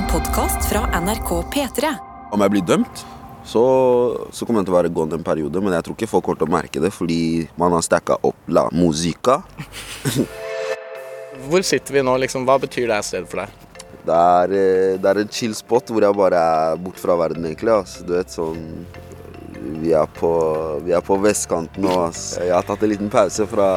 En 0.00 0.06
podkast 0.08 0.64
fra 0.64 1.00
NRK 1.00 1.30
P3. 1.52 1.88
Om 2.32 2.40
jeg 2.40 2.52
blir 2.54 2.62
dømt, 2.64 3.02
så, 3.44 3.62
så 4.32 4.46
kommer 4.48 4.62
jeg 4.62 4.70
til 4.70 4.72
å 4.72 4.76
være 4.78 4.90
gone 4.96 5.18
en 5.18 5.24
periode. 5.26 5.60
Men 5.60 5.74
jeg 5.76 5.84
tror 5.84 5.96
ikke 5.98 6.08
folk 6.08 6.24
kommer 6.24 6.38
til 6.40 6.48
å 6.48 6.54
merke 6.54 6.80
det, 6.80 6.88
fordi 6.94 7.18
man 7.60 7.74
har 7.76 7.84
stacka 7.84 8.16
opp 8.24 8.48
la 8.48 8.62
musica. 8.72 9.42
Hvor 11.50 11.66
sitter 11.68 11.98
vi 11.98 12.04
nå, 12.06 12.14
liksom? 12.22 12.46
Hva 12.48 12.56
betyr 12.62 12.88
det 12.88 13.02
stedet 13.10 13.28
for 13.28 13.42
deg? 13.42 13.68
Det 14.06 14.16
er, 14.16 14.54
eh, 14.56 14.94
det 15.02 15.10
er 15.10 15.20
en 15.20 15.34
chill 15.36 15.52
spot 15.58 15.92
hvor 15.92 16.06
jeg 16.06 16.16
bare 16.16 16.40
er 16.48 16.80
bort 16.80 17.00
fra 17.02 17.18
verden, 17.20 17.50
egentlig. 17.50 17.74
ass. 17.74 17.98
Du 18.00 18.14
vet, 18.16 18.32
sånn 18.32 18.86
Vi 19.82 19.92
er 19.92 20.08
på, 20.16 20.30
vi 20.86 20.96
er 20.96 21.04
på 21.04 21.18
vestkanten 21.20 21.84
nå, 21.84 21.98
ass. 22.06 22.38
Jeg 22.40 22.54
har 22.56 22.64
tatt 22.64 22.86
en 22.88 22.94
liten 22.94 23.12
pause 23.12 23.44
fra 23.52 23.68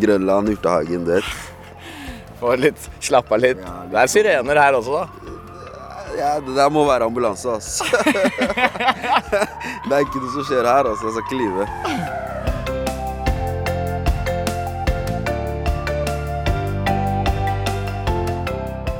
Grønland, 0.00 0.54
Urtehagen, 0.56 1.04
du 1.04 1.12
vet. 1.18 1.28
Få 2.40 2.56
litt, 2.56 2.88
Slappa 3.04 3.36
litt. 3.36 3.60
Det 3.92 4.00
er 4.00 4.08
sirener 4.16 4.64
her 4.64 4.80
også, 4.80 5.02
da. 5.02 5.31
Ja, 6.18 6.40
det 6.40 6.56
der 6.56 6.68
må 6.68 6.84
være 6.84 7.04
ambulanse, 7.08 7.48
altså. 7.48 7.84
det 9.86 9.94
er 9.94 10.02
ikke 10.04 10.20
noe 10.20 10.32
som 10.34 10.44
skjer 10.44 10.66
her, 10.68 10.88
altså. 10.90 11.08
Jeg 11.08 11.14
skal 11.14 11.24
ikke 11.24 11.40
lyve. 11.40 11.64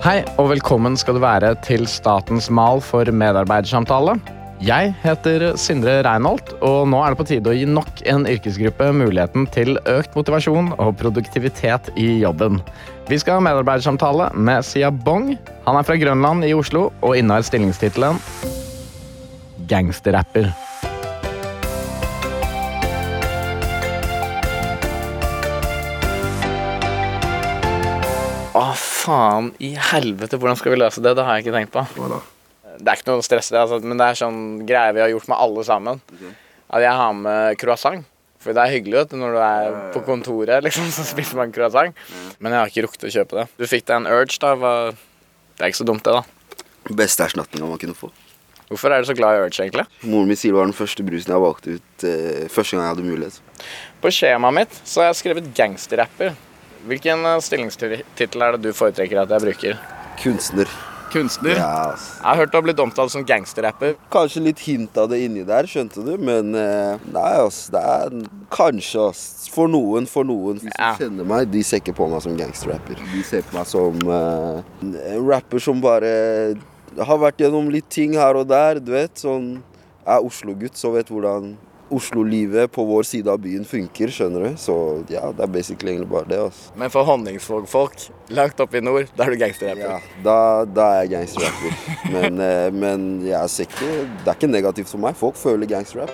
Hei, 0.03 0.19
og 0.41 0.49
velkommen 0.51 0.97
skal 0.99 1.15
du 1.15 1.23
være 1.23 1.53
til 1.63 1.85
Statens 1.87 2.49
mal 2.51 2.81
for 2.83 3.07
medarbeidersamtale. 3.07 4.17
Jeg 4.63 4.93
heter 5.03 5.43
Sindre 5.59 5.97
Reinholt, 6.07 6.53
og 6.63 6.85
nå 6.87 7.01
er 7.03 7.11
det 7.11 7.19
på 7.19 7.25
tide 7.27 7.51
å 7.51 7.55
gi 7.57 7.65
nok 7.67 8.05
en 8.07 8.29
yrkesgruppe 8.31 8.93
muligheten 8.95 9.49
til 9.51 9.75
økt 9.91 10.15
motivasjon 10.15 10.69
og 10.77 10.93
produktivitet 11.01 11.89
i 11.99 12.21
jobben. 12.21 12.61
Vi 13.09 13.17
skal 13.19 13.41
ha 13.41 13.43
medarbeidersamtale 13.43 14.29
med 14.39 14.63
Sia 14.63 14.93
Bong. 14.95 15.33
Han 15.65 15.79
er 15.81 15.89
fra 15.89 15.97
Grønland 15.99 16.47
i 16.47 16.53
Oslo 16.55 16.93
og 17.03 17.17
innehar 17.19 17.43
stillingstittelen 17.43 18.21
gangsterrapper. 19.67 20.53
Å, 28.55 28.63
faen 28.79 29.51
i 29.59 29.73
helvete, 29.91 30.39
hvordan 30.39 30.63
skal 30.63 30.77
vi 30.77 30.81
løse 30.85 31.03
det? 31.03 31.17
Det 31.19 31.27
har 31.27 31.41
jeg 31.41 31.49
ikke 31.49 31.57
tenkt 31.59 31.75
på. 31.75 31.83
Hva 31.99 32.13
da? 32.15 32.21
Det 32.79 32.89
er 32.89 33.01
ikke 33.01 33.11
noe 33.13 33.27
stress, 33.27 33.51
det, 33.53 33.61
altså, 33.61 33.81
men 33.85 34.01
det 34.01 34.07
er 34.07 34.19
sånn 34.23 34.41
greie 34.69 34.95
vi 34.97 35.05
har 35.05 35.13
gjort 35.13 35.29
med 35.33 35.39
alle 35.45 35.67
sammen. 35.69 36.03
At 36.73 36.85
jeg 36.85 36.97
har 37.03 37.15
med 37.19 37.61
croissant. 37.61 38.09
For 38.43 38.57
det 38.57 38.63
er 38.65 38.73
hyggelig 38.75 38.97
vet 38.97 39.13
du, 39.13 39.21
når 39.21 39.37
du 39.37 39.41
er 39.45 39.77
på 39.95 40.03
kontoret, 40.07 40.65
liksom, 40.67 40.89
så 40.91 41.05
spiser 41.07 41.39
man 41.39 41.55
croissant. 41.55 41.95
Men 42.43 42.55
jeg 42.55 42.59
har 42.59 42.73
ikke 42.73 42.87
rukket 42.89 43.07
å 43.07 43.15
kjøpe 43.15 43.39
det. 43.39 43.47
Du 43.61 43.69
fikk 43.71 43.87
deg 43.87 44.01
en 44.01 44.11
urge, 44.11 44.39
da. 44.43 44.57
Var... 44.59 44.99
Det 45.55 45.63
er 45.63 45.71
ikke 45.71 45.83
så 45.85 45.87
dumt, 45.87 46.09
det, 46.09 46.17
da. 46.19 46.97
Beste 46.99 47.29
erstatninga 47.29 47.69
man 47.71 47.79
kunne 47.79 47.95
få. 47.95 48.11
Hvorfor 48.73 48.91
er 48.91 49.03
du 49.03 49.11
så 49.11 49.15
glad 49.15 49.37
i 49.37 49.43
urge, 49.45 49.63
egentlig? 49.63 49.85
Moren 50.09 50.31
min 50.33 50.39
sier 50.41 50.55
det 50.55 50.59
var 50.59 50.71
den 50.71 50.77
første 50.77 51.05
brusen 51.07 51.35
jeg 51.35 51.45
valgte 51.45 51.77
ut 51.77 52.07
eh, 52.09 52.47
første 52.51 52.75
gang 52.75 52.87
jeg 52.87 52.95
hadde 52.95 53.11
mulighet. 53.11 53.67
På 54.03 54.13
skjemaet 54.17 54.59
mitt 54.59 54.79
så 54.81 55.03
har 55.03 55.11
jeg 55.11 55.21
skrevet 55.21 55.51
gangsterrapper. 55.59 56.33
Hvilken 56.89 57.29
eh, 57.29 57.43
stillingstittel 57.45 58.47
er 58.49 58.57
det 58.57 58.65
du 58.65 58.73
foretrekker 58.75 59.23
at 59.23 59.37
jeg 59.37 59.45
bruker? 59.45 59.85
Kunstner. 60.25 60.73
Kunstner? 61.13 61.59
Yes. 61.59 62.07
Jeg 62.17 62.25
har 62.27 62.41
hørt 62.41 62.53
du 62.53 62.57
har 62.57 62.65
blitt 62.65 62.81
omtalt 62.83 63.13
som 63.13 63.25
gangsterrapper. 63.29 63.97
Kanskje 64.13 64.45
litt 64.47 64.63
hint 64.65 64.97
av 64.99 65.11
det 65.13 65.21
inni 65.27 65.45
der, 65.49 65.69
skjønte 65.69 66.05
du, 66.07 66.15
men 66.21 66.55
eh, 66.59 67.03
nei, 67.13 67.33
ass. 67.43 67.67
Det 67.73 67.83
er 67.95 68.17
kanskje, 68.53 69.09
ass. 69.11 69.25
For 69.53 69.69
noen, 69.69 70.09
for 70.09 70.25
noen. 70.29 70.63
De 70.63 70.71
som 70.73 71.01
kjenner 71.03 71.29
meg, 71.29 71.51
de 71.53 71.65
ser 71.67 71.83
ikke 71.83 71.97
på 71.99 72.09
meg 72.13 72.25
som 72.25 72.37
gangsterrapper. 72.39 73.03
De 73.13 73.25
ser 73.29 73.45
på 73.45 73.59
meg 73.59 73.69
som 73.69 73.99
uh, 74.09 74.63
en 74.81 75.27
rapper 75.29 75.61
som 75.63 75.83
bare 75.85 76.15
har 76.97 77.21
vært 77.21 77.45
gjennom 77.45 77.69
litt 77.73 77.91
ting 77.93 78.17
her 78.17 78.39
og 78.41 78.49
der, 78.49 78.81
du 78.81 78.95
vet. 78.95 79.13
Sånn 79.21 79.59
er 80.09 80.25
Oslo-gutt, 80.25 80.79
så 80.81 80.95
vet 80.97 81.13
hvordan 81.13 81.53
Oslo-livet 81.93 82.73
på 82.73 82.85
vår 82.89 83.07
side 83.07 83.31
av 83.31 83.41
byen 83.43 83.65
funker, 83.69 84.11
skjønner 84.13 84.47
du. 84.49 84.59
Så 84.61 84.75
ja, 85.13 85.29
det 85.37 85.45
er 85.45 85.53
basically 85.53 85.95
egentlig 85.95 86.11
bare 86.13 86.29
det, 86.31 86.41
altså. 86.49 86.73
Men 86.81 86.93
for 86.95 87.09
Honningsvåg-folk 87.09 88.09
langt 88.33 88.61
oppe 88.65 88.81
i 88.81 88.85
nord, 88.85 89.13
da 89.17 89.27
er 89.27 89.35
du 89.35 89.41
gangsterrapper. 89.43 89.85
Ja, 89.85 90.19
da, 90.25 90.37
da 90.67 90.89
er 90.97 91.05
jeg 91.05 91.15
gangsterrapper. 91.17 91.79
Men, 92.13 92.41
eh, 92.45 92.69
men 92.75 93.05
jeg 93.25 93.49
ser 93.49 93.65
ikke 93.65 93.87
Det 93.87 94.29
er 94.29 94.35
ikke 94.37 94.49
negativt 94.51 94.91
for 94.91 95.01
meg. 95.01 95.17
Folk 95.17 95.39
føler 95.41 95.69
gangsterrap. 95.71 96.11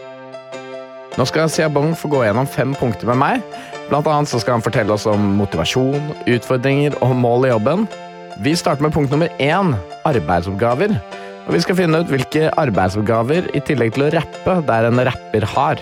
Nå 1.19 1.25
skal 1.27 1.51
Sia 1.51 1.67
Bong 1.73 1.97
få 1.99 2.11
gå 2.13 2.21
gjennom 2.23 2.47
fem 2.47 2.77
punkter 2.79 3.09
med 3.11 3.19
meg. 3.19 3.47
Blant 3.89 4.07
annet 4.07 4.31
så 4.31 4.39
skal 4.39 4.59
han 4.59 4.63
fortelle 4.63 4.95
oss 4.95 5.09
om 5.11 5.25
motivasjon, 5.41 6.13
utfordringer 6.31 6.95
og 7.03 7.17
mål 7.19 7.49
i 7.49 7.51
jobben. 7.51 7.89
Vi 8.45 8.53
starter 8.55 8.87
med 8.87 8.95
punkt 8.95 9.11
nummer 9.11 9.33
én 9.43 9.73
arbeidsoppgaver. 10.07 10.95
Og 11.49 11.55
vi 11.57 11.63
skal 11.65 11.79
finne 11.79 12.03
ut 12.03 12.11
hvilke 12.13 12.51
arbeidsoppgaver 12.61 13.47
i 13.57 13.61
tillegg 13.65 13.95
til 13.97 14.03
å 14.05 14.09
rappe 14.13 14.57
det 14.69 14.75
er 14.75 14.87
en 14.91 15.01
rapper 15.09 15.47
har. 15.55 15.81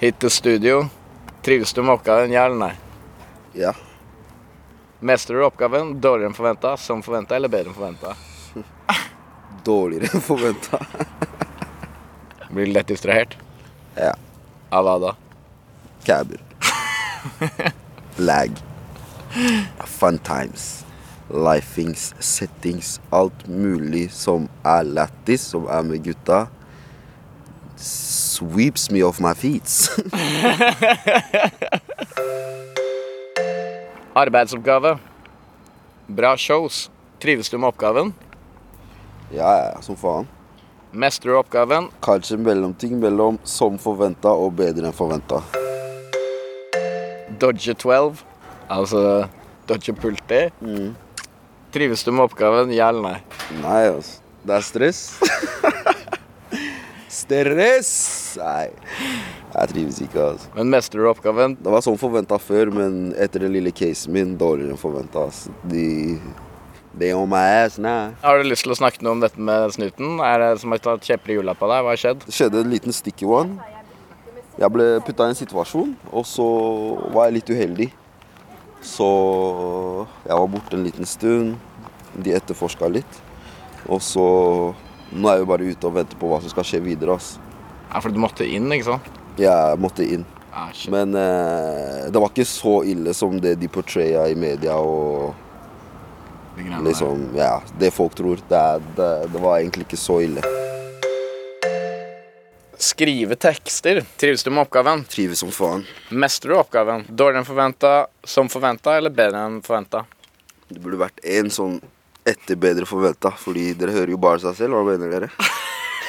Hit 0.00 0.18
til 0.24 0.32
studio. 0.34 0.80
Trives 1.46 1.70
du 1.76 1.78
med 1.84 1.94
oppgaven, 1.94 2.34
ja 2.34 2.48
eller 2.48 2.58
nei? 2.58 2.72
Ja. 3.54 3.70
Mestrer 4.98 5.38
du 5.38 5.44
oppgaven 5.46 5.92
dårligere 6.02 6.32
enn 6.32 6.34
forventa, 6.34 6.72
som 6.82 7.04
forventa 7.06 7.38
eller 7.38 7.54
bedre 7.54 7.70
enn 7.70 7.78
forventa? 7.78 8.16
Dårligere 9.68 10.10
enn 10.10 10.26
forventa. 10.26 10.82
Blir 12.50 12.66
du 12.66 12.74
lett 12.74 12.90
distrahert? 12.90 13.38
Ja. 13.94 14.16
Av 14.74 14.90
hva 14.90 14.98
da? 15.06 15.14
Caber. 16.02 16.42
Lag. 18.30 18.58
Fun 19.86 20.18
times. 20.26 20.87
Lifings, 21.30 22.14
settings, 22.20 23.00
alt 23.12 23.48
mulig 23.48 24.08
som 24.12 24.48
er 24.64 24.82
lættis, 24.82 25.40
som 25.52 25.66
er 25.68 25.82
med 25.84 26.04
gutta. 26.04 26.46
Sweeps 27.76 28.90
me 28.90 29.02
off 29.04 29.20
my 29.20 29.34
feet. 29.36 29.68
Arbeidsoppgave. 34.16 34.98
Bra 36.08 36.36
shows. 36.36 36.90
Trives 37.20 37.50
du 37.50 37.58
med 37.58 37.68
oppgaven? 37.68 38.14
ja, 39.34 39.50
ja, 39.74 39.82
som 39.82 39.96
faen. 39.96 40.26
Mestrer 40.92 41.32
du 41.32 41.38
oppgaven? 41.38 41.90
Kanskje 42.00 42.38
mellomting 42.40 42.96
mellom 43.00 43.36
som 43.44 43.76
forventa 43.78 44.32
og 44.32 44.54
bedre 44.56 44.88
enn 44.88 44.96
forventa. 44.96 45.42
Dodge 47.38 47.74
12, 47.74 48.22
altså 48.72 49.02
dodge 49.68 49.92
pulti. 49.92 50.46
Trives 51.72 52.04
du 52.04 52.12
med 52.12 52.24
oppgaven, 52.24 52.72
ja 52.72 52.88
eller 52.88 53.04
nei? 53.04 53.18
Nei, 53.60 53.82
altså. 53.90 54.22
Det 54.48 54.54
er 54.56 54.64
stress. 54.64 55.00
stress! 57.20 57.90
Nei, 58.40 58.68
jeg 59.52 59.72
trives 59.74 59.98
ikke, 60.04 60.22
altså. 60.30 60.50
Men 60.56 60.70
mestrer 60.72 61.04
du 61.04 61.10
oppgaven? 61.10 61.58
Det 61.60 61.72
var 61.74 61.84
sånn 61.84 61.98
forventa 62.00 62.38
før, 62.40 62.72
men 62.72 63.10
etter 63.20 63.44
den 63.44 63.52
lille 63.58 63.72
casen 63.76 64.16
min, 64.16 64.32
dårligere 64.40 64.76
enn 64.76 64.80
forventa. 64.80 65.26
Altså. 65.28 65.52
De 65.68 66.16
They 66.98 67.12
on 67.14 67.28
my 67.30 67.44
ass 67.62 67.76
now. 67.78 68.14
Har 68.24 68.40
du 68.40 68.48
lyst 68.48 68.64
til 68.64 68.72
å 68.74 68.78
snakke 68.78 69.04
noe 69.04 69.14
om 69.14 69.20
dette 69.22 69.38
med 69.38 69.70
snuten? 69.76 70.16
Er 70.24 70.40
det 70.42 70.48
som 70.62 70.72
har 70.74 70.80
tatt 70.82 71.04
kjepper 71.06 71.30
i 71.30 71.36
hjula 71.36 71.54
på 71.54 71.68
deg? 71.70 71.84
Hva 71.84 71.92
har 71.92 72.00
skjedd? 72.00 72.24
Det 72.24 72.34
skjedde 72.34 72.64
en 72.64 72.72
liten 72.72 72.96
sticky 72.96 73.28
one. 73.28 73.60
Jeg 74.58 74.72
ble 74.74 74.86
putta 75.06 75.28
i 75.28 75.34
en 75.34 75.38
situasjon, 75.38 75.92
og 76.10 76.24
så 76.26 76.46
var 77.14 77.28
jeg 77.28 77.36
litt 77.36 77.52
uheldig. 77.54 77.92
Så 78.84 79.06
jeg 80.26 80.34
var 80.38 80.46
borte 80.52 80.76
en 80.78 80.84
liten 80.86 81.06
stund. 81.08 81.56
De 82.18 82.32
etterforska 82.36 82.88
litt. 82.90 83.18
Og 83.88 84.00
så 84.02 84.24
Nå 85.08 85.28
er 85.32 85.38
vi 85.40 85.46
bare 85.48 85.64
ute 85.72 85.86
og 85.88 85.94
venter 85.96 86.18
på 86.20 86.28
hva 86.28 86.36
som 86.44 86.50
skal 86.52 86.66
skje 86.68 86.82
videre. 86.84 87.14
ass. 87.16 87.38
Ja, 87.88 88.00
for 88.04 88.12
du 88.12 88.18
måtte 88.20 88.44
inn, 88.44 88.66
ikke 88.74 88.84
sant? 88.90 89.06
Ja, 89.40 89.70
Jeg 89.70 89.78
måtte 89.80 90.04
inn. 90.04 90.26
Ah, 90.52 90.68
shit. 90.74 90.90
Men 90.92 91.14
eh, 91.16 92.10
det 92.12 92.20
var 92.20 92.28
ikke 92.28 92.44
så 92.44 92.82
ille 92.84 93.14
som 93.16 93.38
det 93.40 93.54
de 93.60 93.68
portraya 93.72 94.26
i 94.28 94.34
media 94.36 94.74
og 94.76 95.32
De 96.56 96.62
greiene 96.66 96.82
der. 96.82 96.88
liksom 96.90 97.24
Ja, 97.38 97.60
det 97.78 97.92
folk 97.94 98.14
tror. 98.18 98.36
Det, 98.48 98.58
er, 98.58 98.84
det, 98.98 99.08
det 99.32 99.40
var 99.40 99.58
egentlig 99.62 99.86
ikke 99.88 99.96
så 100.00 100.18
ille. 100.26 100.42
Skrive 102.78 103.34
tekster. 103.34 104.04
Trives 104.16 104.44
du 104.44 104.50
med 104.50 104.62
oppgaven? 104.62 105.04
Trives 105.10 105.38
som 105.42 105.50
faen. 105.50 105.82
Mestrer 106.14 106.52
du 106.54 106.58
oppgaven? 106.60 107.04
Dårligere 107.08 107.42
enn 107.42 107.46
forventa, 107.48 107.92
som 108.22 108.46
forventa 108.52 108.92
eller 108.94 109.10
bedre 109.10 109.40
enn 109.48 109.56
forventa? 109.66 110.04
Det 110.68 110.78
burde 110.84 111.00
vært 111.00 111.18
en 111.26 111.50
sånn 111.50 111.80
etter 112.28 112.54
bedre 112.60 112.86
forventa, 112.86 113.32
fordi 113.34 113.72
dere 113.74 113.96
hører 113.96 114.12
jo 114.14 114.20
bare 114.22 114.38
seg 114.44 114.54
selv. 114.60 114.76
Hva 114.78 114.84
mener 114.92 115.10
dere? 115.10 115.30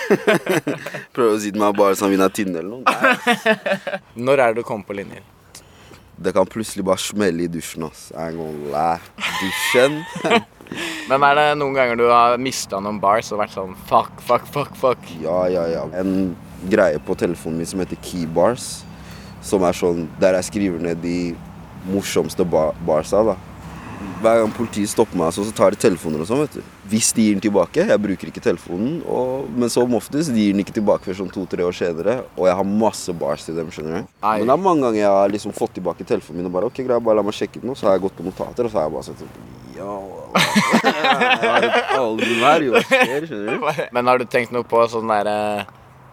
Prøver 1.16 1.31
å 1.31 1.39
si 1.42 1.50
til 1.50 1.62
meg 1.63 1.74
bare 1.80 1.98
som 1.98 2.13
vinner 2.13 2.30
tynne 2.33 2.62
eller 2.62 2.83
noe. 2.83 3.98
Når 4.13 4.44
er 4.44 4.54
det 4.54 4.62
du 4.62 4.68
kommer 4.68 4.86
på 4.86 4.98
linjen? 5.00 5.25
Det 6.19 6.36
kan 6.36 6.45
plutselig 6.51 6.83
bare 6.86 7.01
smelle 7.01 7.48
i 7.48 7.50
dusjen. 7.50 7.88
ass. 7.88 8.12
I 8.13 8.27
ain't 8.27 8.38
gonna. 8.38 9.00
Dusjen. 9.39 10.04
Men 11.10 11.25
er 11.25 11.39
det 11.39 11.48
noen 11.57 11.74
ganger 11.74 11.98
du 11.98 12.06
har 12.12 12.38
mista 12.38 12.77
noen 12.83 13.00
bars 13.01 13.31
og 13.33 13.42
vært 13.42 13.56
sånn 13.56 13.74
fuck, 13.89 14.21
fuck, 14.21 14.45
fuck, 14.54 14.75
fuck? 14.77 15.10
Ja, 15.24 15.48
ja, 15.50 15.63
ja. 15.71 15.88
En 15.98 16.36
greie 16.69 17.00
på 17.00 17.15
telefonen 17.19 17.61
min 17.61 17.69
som 17.69 17.79
heter 17.83 18.00
Keybars. 18.03 18.81
Som 19.45 19.63
er 19.63 19.77
sånn 19.77 20.07
der 20.19 20.35
jeg 20.39 20.50
skriver 20.50 20.81
ned 20.83 21.00
de 21.03 21.35
morsomste 21.88 22.44
bar 22.44 22.75
barsa. 22.85 23.23
da. 23.23 23.38
hver 24.21 24.41
gang 24.41 24.51
politiet 24.56 24.89
stopper 24.91 25.17
meg, 25.19 25.31
så, 25.35 25.44
så 25.47 25.51
tar 25.56 25.71
de 25.75 25.79
telefoner 25.79 26.21
og 26.23 26.27
sånn, 26.27 26.41
vet 26.45 26.59
du. 26.59 26.75
Hvis 26.89 27.11
de 27.13 27.21
gir 27.21 27.35
den 27.35 27.44
tilbake 27.44 27.83
Jeg 27.85 28.01
bruker 28.01 28.29
ikke 28.31 28.41
telefonen, 28.41 29.01
og, 29.06 29.45
men 29.53 29.69
som 29.69 29.91
oftest 29.95 30.31
de 30.33 30.41
gir 30.41 30.56
den 30.56 30.63
ikke 30.63 30.73
tilbake 30.75 31.06
før 31.06 31.17
sånn 31.21 31.31
to-tre 31.33 31.63
år 31.67 31.75
senere. 31.75 32.15
Og 32.35 32.47
jeg 32.50 32.56
har 32.59 32.67
masse 32.83 33.13
bars 33.15 33.45
til 33.47 33.59
dem, 33.59 33.69
skjønner 33.71 34.01
du. 34.01 34.09
Men 34.23 34.47
det 34.47 34.56
er 34.56 34.63
mange 34.65 34.83
ganger 34.88 35.00
jeg 35.01 35.13
har 35.19 35.33
liksom 35.35 35.56
fått 35.56 35.75
tilbake 35.77 36.07
telefonen 36.07 36.41
min 36.41 36.50
og 36.50 36.56
bare 36.57 36.71
OK, 36.71 36.81
greit, 36.83 37.03
bare 37.06 37.19
la 37.19 37.25
meg 37.27 37.38
sjekke 37.38 37.61
den, 37.61 37.71
og 37.71 37.79
så 37.79 37.89
har 37.89 37.97
jeg 37.97 38.06
gått 38.07 38.17
på 38.19 38.27
notater, 38.27 38.67
og 38.67 38.73
så 38.73 38.81
har 38.81 38.88
jeg 38.88 38.95
bare 38.97 39.07
sett 39.07 39.23
sånn 39.23 39.33
Ja 39.79 39.97
Jeg 40.83 41.59
har 41.59 42.00
aldri 42.00 42.39
vært 42.41 42.65
i 42.65 42.71
år, 42.73 42.88
skjer, 42.89 43.27
skjønner 43.29 43.59
du. 43.59 43.83
Men 43.95 44.11
har 44.11 44.19
du 44.19 44.25
tenkt 44.31 44.56
noe 44.56 44.67
på 44.67 44.83
sånn 44.91 45.11
derre 45.11 45.38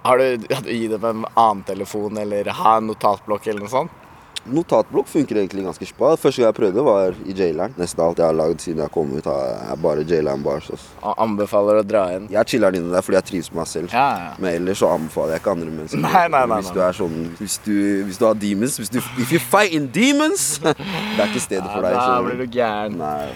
Har 0.06 0.19
du 0.23 0.47
at 0.55 0.64
du 0.64 0.70
gi 0.73 0.87
dem 0.93 1.05
en 1.08 1.25
annen 1.35 1.62
telefon 1.67 2.19
eller 2.23 2.50
ha 2.55 2.76
en 2.81 2.87
notatblokk 2.93 3.47
eller 3.50 3.64
noe 3.67 3.73
sånt? 3.73 4.03
Notatblokk 4.47 5.08
funker 5.11 5.41
egentlig 5.41 5.64
ganske 5.67 5.87
spa. 5.88 6.12
Første 6.23 6.38
gang 6.38 6.53
jeg 6.53 6.55
prøvde, 6.61 6.82
var 6.87 7.17
i 7.26 7.32
jaileren. 7.35 7.73
Nesten 7.81 8.03
alt 8.05 8.20
jeg 8.23 8.29
har 8.29 8.37
lagd 8.38 8.62
siden 8.62 8.85
jeg 8.85 8.93
kom 8.94 9.08
ut, 9.17 9.26
er 9.26 9.81
bare 9.82 10.05
jaileren 10.06 10.44
bars. 10.44 10.69
Også. 10.70 10.93
Og 11.03 11.17
anbefaler 11.25 11.81
å 11.81 11.82
dra 11.82 12.05
inn? 12.14 12.29
Jeg 12.31 12.53
chiller'n 12.53 12.79
inne 12.79 12.93
der 12.94 13.03
fordi 13.03 13.19
jeg 13.19 13.26
trives 13.32 13.50
med 13.50 13.58
meg 13.64 13.70
selv. 13.73 13.91
Ja, 13.97 14.05
ja. 14.23 14.29
Men 14.38 14.61
ellers 14.61 14.79
så 14.85 14.93
anbefaler 14.94 15.35
jeg 15.35 15.43
ikke 15.43 15.55
andre 15.56 15.73
mennesker. 15.81 16.05
Nei, 16.05 16.23
nei, 16.37 16.44
nei, 16.53 16.61
Hvis 16.62 16.70
du 16.76 16.81
er 16.87 16.94
sånn 17.00 17.19
Hvis 17.41 17.58
du, 17.67 17.75
hvis 18.06 18.23
du 18.23 18.25
har 18.29 18.38
demons 18.47 18.79
hvis 18.79 18.94
du, 18.94 19.00
If 19.26 19.35
you 19.35 19.43
fight 19.43 19.75
in 19.75 19.91
demons 19.91 20.47
Det 20.62 20.76
er 20.79 21.26
ikke 21.26 21.43
stedet 21.43 21.67
for 21.73 21.82
deg. 21.82 21.99
da 21.99 22.23
blir 22.23 22.38
du. 22.44 22.47
gæren. 22.55 23.03
Nei. 23.03 23.35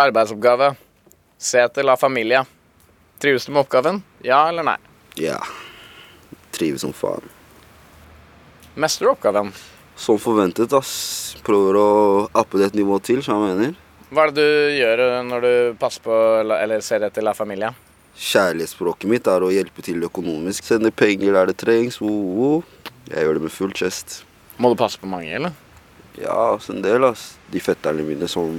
Arbeidsoppgave. 0.00 0.72
Se 1.36 1.68
til 1.76 1.84
la 1.92 2.00
familia. 2.00 2.46
Trives 3.22 3.46
du 3.46 3.52
med 3.52 3.60
oppgaven? 3.60 4.00
Ja 4.26 4.48
eller 4.48 4.64
nei? 4.66 4.78
Ja. 5.14 5.36
Trives 6.50 6.82
som 6.82 6.90
faen. 6.90 7.22
Mestrer 8.74 9.06
du 9.06 9.10
oppgaven? 9.12 9.52
Som 9.94 10.18
forventet, 10.18 10.72
ass. 10.74 11.36
Prøver 11.46 11.78
å 11.78 11.90
appe 12.34 12.58
det 12.58 12.72
et 12.72 12.78
nivå 12.80 12.98
til, 12.98 13.20
som 13.22 13.38
jeg 13.38 13.52
mener. 13.52 13.76
Hva 14.10 14.24
er 14.24 14.32
det 14.34 14.42
du 14.42 14.74
gjør 14.74 15.02
når 15.28 15.46
du 15.46 15.52
passer 15.78 16.02
på 16.02 16.16
eller 16.40 16.82
ser 16.82 17.06
etter 17.06 17.22
la 17.22 17.36
familia? 17.38 17.70
Kjærlighetsspråket 18.18 19.06
mitt 19.14 19.30
er 19.30 19.46
å 19.46 19.52
hjelpe 19.54 19.86
til 19.86 20.02
økonomisk. 20.02 20.66
Sende 20.66 20.90
penger 20.90 21.38
der 21.38 21.52
det 21.52 21.56
trengs. 21.62 22.00
Oh, 22.02 22.42
oh. 22.42 22.90
Jeg 23.06 23.22
gjør 23.22 23.38
det 23.38 23.44
med 23.46 23.54
full 23.54 23.78
chest. 23.78 24.24
Må 24.58 24.74
du 24.74 24.80
passe 24.82 24.98
på 24.98 25.06
mange, 25.06 25.30
eller? 25.38 25.54
Ja, 26.18 26.56
ass, 26.56 26.66
en 26.74 26.82
del, 26.82 27.06
ass. 27.06 27.36
De 27.54 27.62
fetterne 27.62 28.02
mine 28.02 28.26
som 28.26 28.50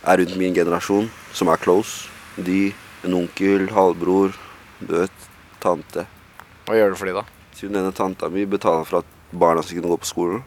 er 0.00 0.24
rundt 0.24 0.40
min 0.40 0.56
generasjon, 0.56 1.12
som 1.36 1.52
er 1.52 1.60
close. 1.60 2.08
De, 2.40 2.70
en 3.06 3.16
onkel, 3.22 3.68
halvbror, 3.72 4.36
død, 4.82 5.24
tante. 5.62 6.06
Hva 6.66 6.76
gjør 6.78 6.92
du 6.92 7.00
for 7.00 7.10
de 7.10 7.16
da? 7.20 7.24
Siden 7.56 7.78
denne 7.78 7.94
tanta 7.96 8.28
mi 8.32 8.44
betaler 8.50 8.86
for 8.88 9.00
at 9.00 9.12
barna 9.32 9.62
skal 9.64 9.80
kunne 9.80 9.94
gå 9.94 10.00
på 10.02 10.10
skolen. 10.10 10.44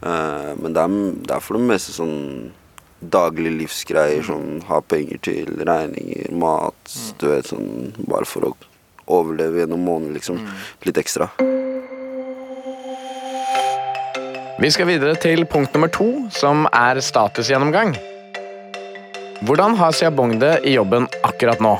Eh, 0.00 0.50
men 0.60 0.76
det 0.76 0.82
er, 0.84 0.96
det 1.26 1.36
er 1.36 1.44
for 1.44 1.58
det 1.58 1.66
meste 1.72 1.96
sånn 1.96 2.18
daglige 3.00 3.56
livsgreier, 3.62 4.22
sånn 4.26 4.60
ha 4.68 4.80
penger 4.84 5.20
til 5.24 5.54
regninger, 5.64 6.28
mat, 6.36 6.96
du 7.20 7.30
vet, 7.30 7.48
sånn 7.48 7.94
bare 8.04 8.28
for 8.28 8.50
å 8.50 8.54
overleve 9.10 9.62
gjennom 9.62 9.80
måneden, 9.88 10.12
liksom. 10.18 10.42
Litt 10.84 11.00
ekstra. 11.00 11.30
Vi 14.60 14.68
skal 14.68 14.90
videre 14.90 15.16
til 15.16 15.46
punkt 15.48 15.72
nummer 15.72 15.88
to, 15.88 16.10
som 16.36 16.66
er 16.76 17.00
statusgjennomgang. 17.00 17.96
Hvordan 19.40 19.72
har 19.80 19.94
Siabong 19.96 20.34
det 20.36 20.66
i 20.68 20.74
jobben 20.74 21.06
akkurat 21.24 21.62
nå? 21.64 21.70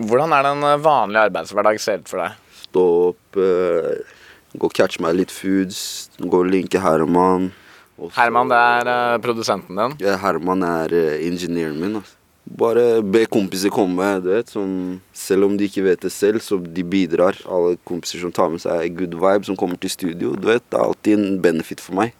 Hvordan 0.00 0.32
er 0.32 0.46
det 0.46 0.52
en 0.54 0.64
eh, 0.64 0.78
vanlig 0.80 1.20
arbeidshverdag 1.26 1.80
ser 1.82 2.00
ut 2.00 2.08
for 2.08 2.22
deg? 2.24 2.38
Stå 2.62 2.84
opp, 3.10 3.36
eh, 3.36 4.16
gå 4.56 4.70
og 4.70 4.76
catche 4.80 5.04
meg 5.04 5.18
litt 5.18 5.34
foods, 5.34 6.08
gå 6.16 6.40
og 6.40 6.48
linke 6.48 6.80
Herman. 6.80 7.50
Også, 7.98 8.14
Herman, 8.16 8.48
det 8.48 8.64
er 8.64 8.92
eh, 8.94 9.20
produsenten 9.28 9.76
din. 9.76 10.00
Ja, 10.00 10.16
Herman 10.24 10.64
er 10.64 10.96
uh, 10.96 11.20
ingeniøren 11.28 11.76
min. 11.76 12.00
Altså. 12.00 12.16
Bare 12.64 12.90
be 13.04 13.26
kompiser 13.28 13.76
komme. 13.76 14.14
du 14.24 14.32
vet, 14.32 14.48
som, 14.48 15.02
Selv 15.12 15.50
om 15.50 15.60
de 15.60 15.68
ikke 15.68 15.84
vet 15.84 16.00
det 16.00 16.16
selv, 16.16 16.40
så 16.40 16.56
de 16.56 16.84
bidrar. 16.96 17.44
Alle 17.44 17.76
kompiser 17.84 18.24
som 18.24 18.32
tar 18.32 18.48
med 18.56 18.64
seg 18.64 18.96
good 18.96 19.20
vibe, 19.20 19.44
som 19.44 19.58
kommer 19.58 19.76
til 19.76 19.92
studio. 19.92 20.32
du 20.32 20.48
vet, 20.48 20.64
Det 20.70 20.78
er 20.78 20.86
alltid 20.86 21.18
en 21.18 21.42
benefit 21.44 21.84
for 21.84 22.00
meg. 22.00 22.16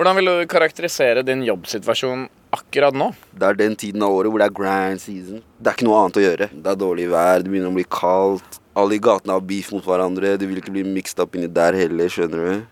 Hvordan 0.00 0.16
vil 0.16 0.28
du 0.30 0.46
karakterisere 0.48 1.20
din 1.20 1.42
jobbsituasjon 1.44 2.22
akkurat 2.56 2.94
nå? 2.96 3.10
Det 3.36 3.44
er 3.50 3.56
den 3.58 3.74
tiden 3.76 4.00
av 4.00 4.14
året 4.16 4.32
hvor 4.32 4.40
det 4.40 4.46
er 4.46 4.54
grand 4.56 5.02
season. 5.02 5.42
Det 5.60 5.68
er 5.68 5.76
ikke 5.76 5.84
noe 5.90 5.98
annet 6.00 6.16
å 6.16 6.22
gjøre. 6.22 6.48
Det 6.54 6.70
er 6.72 6.78
dårlig 6.80 7.08
vær, 7.12 7.44
det 7.44 7.52
begynner 7.52 7.68
å 7.68 7.76
bli 7.76 7.84
kaldt. 7.84 8.56
Alle 8.80 8.96
i 8.96 9.02
gatene 9.04 9.36
har 9.36 9.44
beef 9.44 9.68
mot 9.76 9.84
hverandre. 9.84 10.32
Det 10.40 10.48
vil 10.48 10.62
ikke 10.62 10.72
bli 10.72 10.86
mixed 10.88 11.20
up 11.20 11.36
inni 11.36 11.52
der 11.52 11.76
heller, 11.76 12.08
skjønner 12.08 12.48
du. 12.48 12.64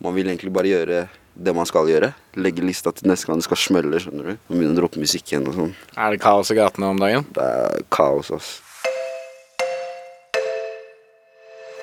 Man 0.00 0.16
vil 0.16 0.32
egentlig 0.32 0.56
bare 0.56 0.72
gjøre 0.72 1.04
det 1.36 1.56
man 1.60 1.68
skal 1.68 1.92
gjøre. 1.92 2.14
Legge 2.40 2.64
lista 2.64 2.96
til 2.96 3.12
neste 3.12 3.28
gang 3.28 3.44
det 3.44 3.50
skal 3.50 3.64
smelle, 3.66 4.00
skjønner 4.00 4.32
du. 4.32 4.34
Og 4.40 4.56
begynne 4.56 4.72
å 4.72 4.80
droppe 4.80 5.04
musikk 5.04 5.34
igjen 5.34 5.52
og 5.52 5.60
sånn. 5.60 5.78
Er 6.00 6.16
det 6.16 6.24
kaos 6.24 6.48
i 6.48 6.56
gatene 6.64 6.94
om 6.96 7.04
dagen? 7.04 7.28
Det 7.36 7.44
er 7.60 7.90
kaos, 7.92 8.32
ass. 8.32 8.54